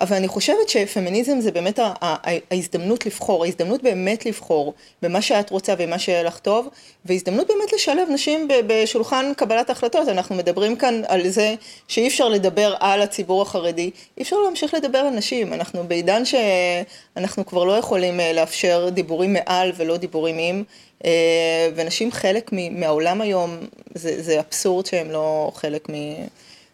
[0.01, 5.99] אבל אני חושבת שפמיניזם זה באמת ההזדמנות לבחור, ההזדמנות באמת לבחור במה שאת רוצה ומה
[5.99, 6.67] שיהיה לך טוב,
[7.05, 10.07] והזדמנות באמת לשלב נשים בשולחן קבלת ההחלטות.
[10.07, 11.55] אנחנו מדברים כאן על זה
[11.87, 15.53] שאי אפשר לדבר על הציבור החרדי, אי אפשר להמשיך לדבר על נשים.
[15.53, 20.63] אנחנו בעידן שאנחנו כבר לא יכולים אה, לאפשר דיבורים מעל ולא דיבורים עם.
[21.05, 23.57] אה, ונשים חלק מהעולם היום,
[23.95, 25.93] זה, זה אבסורד שהם לא חלק מ...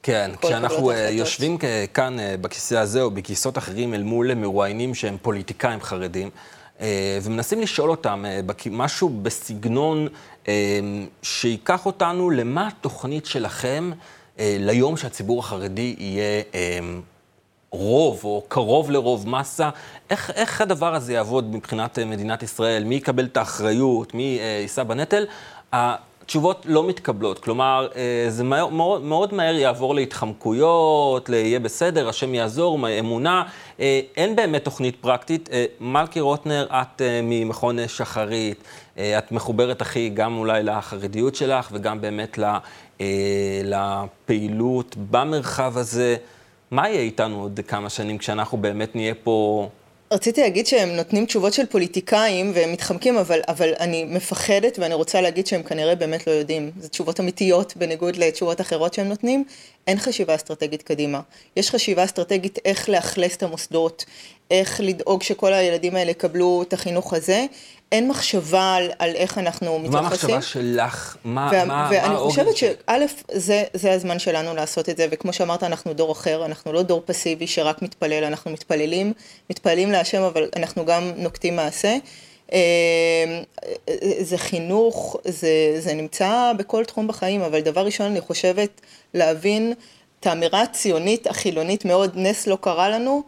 [0.08, 1.58] כן, כשאנחנו uh, יושבים
[1.94, 6.30] כאן uh, בכיסא הזה או בכיסאות אחרים אל מול מרואיינים שהם פוליטיקאים חרדים,
[6.78, 6.82] uh,
[7.24, 8.26] ומנסים לשאול אותם
[8.72, 10.08] משהו בסגנון
[11.22, 13.92] שייקח אותנו למה התוכנית שלכם
[14.40, 16.44] ליום שהציבור החרדי יהיה
[17.70, 19.70] רוב או קרוב לרוב מסה.
[20.10, 22.84] איך, איך הדבר הזה יעבוד מבחינת מדינת ישראל?
[22.84, 24.14] מי יקבל את האחריות?
[24.14, 25.26] מי יישא בנטל?
[26.28, 27.40] התשובות לא מתקבלות.
[27.40, 33.44] כלומר, אה, זה מאוד, מאוד מהר יעבור להתחמקויות, ל"יהיה בסדר", השם יעזור, אמונה.
[33.80, 35.50] אה, אין באמת תוכנית פרקטית.
[35.52, 38.64] אה, מלכי רוטנר, את ממכון שחרית,
[38.96, 42.40] את מחוברת הכי גם אולי לחרדיות שלך וגם באמת
[43.64, 46.16] לפעילות במרחב הזה.
[46.72, 49.70] מה יהיה איתנו עוד כמה שנים כשאנחנו באמת נהיה פה
[50.12, 55.22] רציתי להגיד שהם נותנים תשובות של פוליטיקאים והם מתחמקים, אבל, אבל אני מפחדת ואני רוצה
[55.22, 56.72] להגיד שהם כנראה באמת לא יודעים.
[56.80, 59.44] זה תשובות אמיתיות בניגוד לתשובות אחרות שהם נותנים.
[59.88, 61.20] אין חשיבה אסטרטגית קדימה.
[61.56, 64.06] יש חשיבה אסטרטגית איך לאכלס את המוסדות,
[64.52, 67.46] איך לדאוג שכל הילדים האלה יקבלו את החינוך הזה.
[67.92, 70.02] אין מחשבה על, על איך אנחנו מתייחסים.
[70.02, 71.18] מה המחשבה שלך?
[71.24, 75.34] מה, וה, מה, ואני מה חושבת שא', זה, זה הזמן שלנו לעשות את זה, וכמו
[75.34, 79.14] שאמרת, אנחנו דור אחר, אנחנו לא דור פסיבי שרק מתפלל, אנחנו מתפללים,
[79.50, 81.98] מתפללים להשם, אבל אנחנו גם נוקטים מעשה.
[82.54, 83.42] אה,
[84.22, 88.82] זה חינוך, זה, זה נמצא בכל תחום בחיים, אבל דבר ראשון, אני חושבת
[89.14, 89.74] להבין
[90.20, 93.24] את האמירה הציונית החילונית מאוד, נס לא קרה לנו,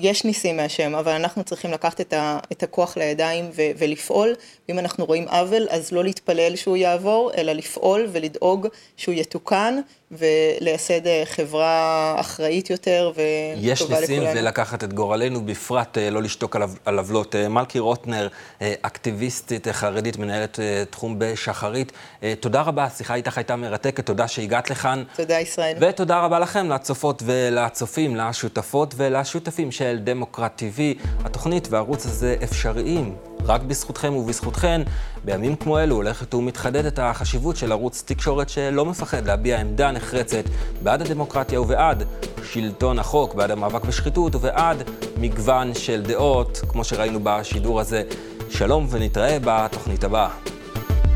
[0.00, 4.34] יש ניסים מהשם, אבל אנחנו צריכים לקחת את, ה, את הכוח לידיים ו, ולפעול,
[4.68, 8.66] ואם אנחנו רואים עוול, אז לא להתפלל שהוא יעבור, אלא לפעול ולדאוג
[8.96, 9.80] שהוא יתוקן,
[10.10, 13.22] ולייסד אה, חברה אחראית יותר וטובה
[13.56, 13.72] לכולנו.
[13.72, 17.36] יש ניסים ולקחת את גורלנו, בפרט אה, לא לשתוק על עוולות.
[17.36, 18.28] אה, מלכי רוטנר,
[18.60, 20.58] אקטיביסטית חרדית, מנהלת
[20.90, 21.92] תחום בשחרית,
[22.40, 25.04] תודה רבה, השיחה איתך הייתה מרתקת, תודה שהגעת לכאן.
[25.16, 25.76] תודה, ישראל.
[25.80, 31.06] ותודה רבה לכם, לצופות ולצופים, לשותפות ולשותפים של דמוקרט TV.
[31.24, 33.29] התוכנית והערוץ הזה אפשריים.
[33.44, 34.82] רק בזכותכם ובזכותכן,
[35.24, 40.44] בימים כמו אלו הולכת ומתחדדת החשיבות של ערוץ תקשורת שלא מפחד להביע עמדה נחרצת
[40.82, 42.02] בעד הדמוקרטיה ובעד
[42.44, 44.82] שלטון החוק, בעד המאבק בשחיתות ובעד
[45.16, 48.02] מגוון של דעות, כמו שראינו בשידור הזה.
[48.50, 50.28] שלום ונתראה בתוכנית הבאה.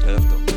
[0.07, 0.54] ערב טוב.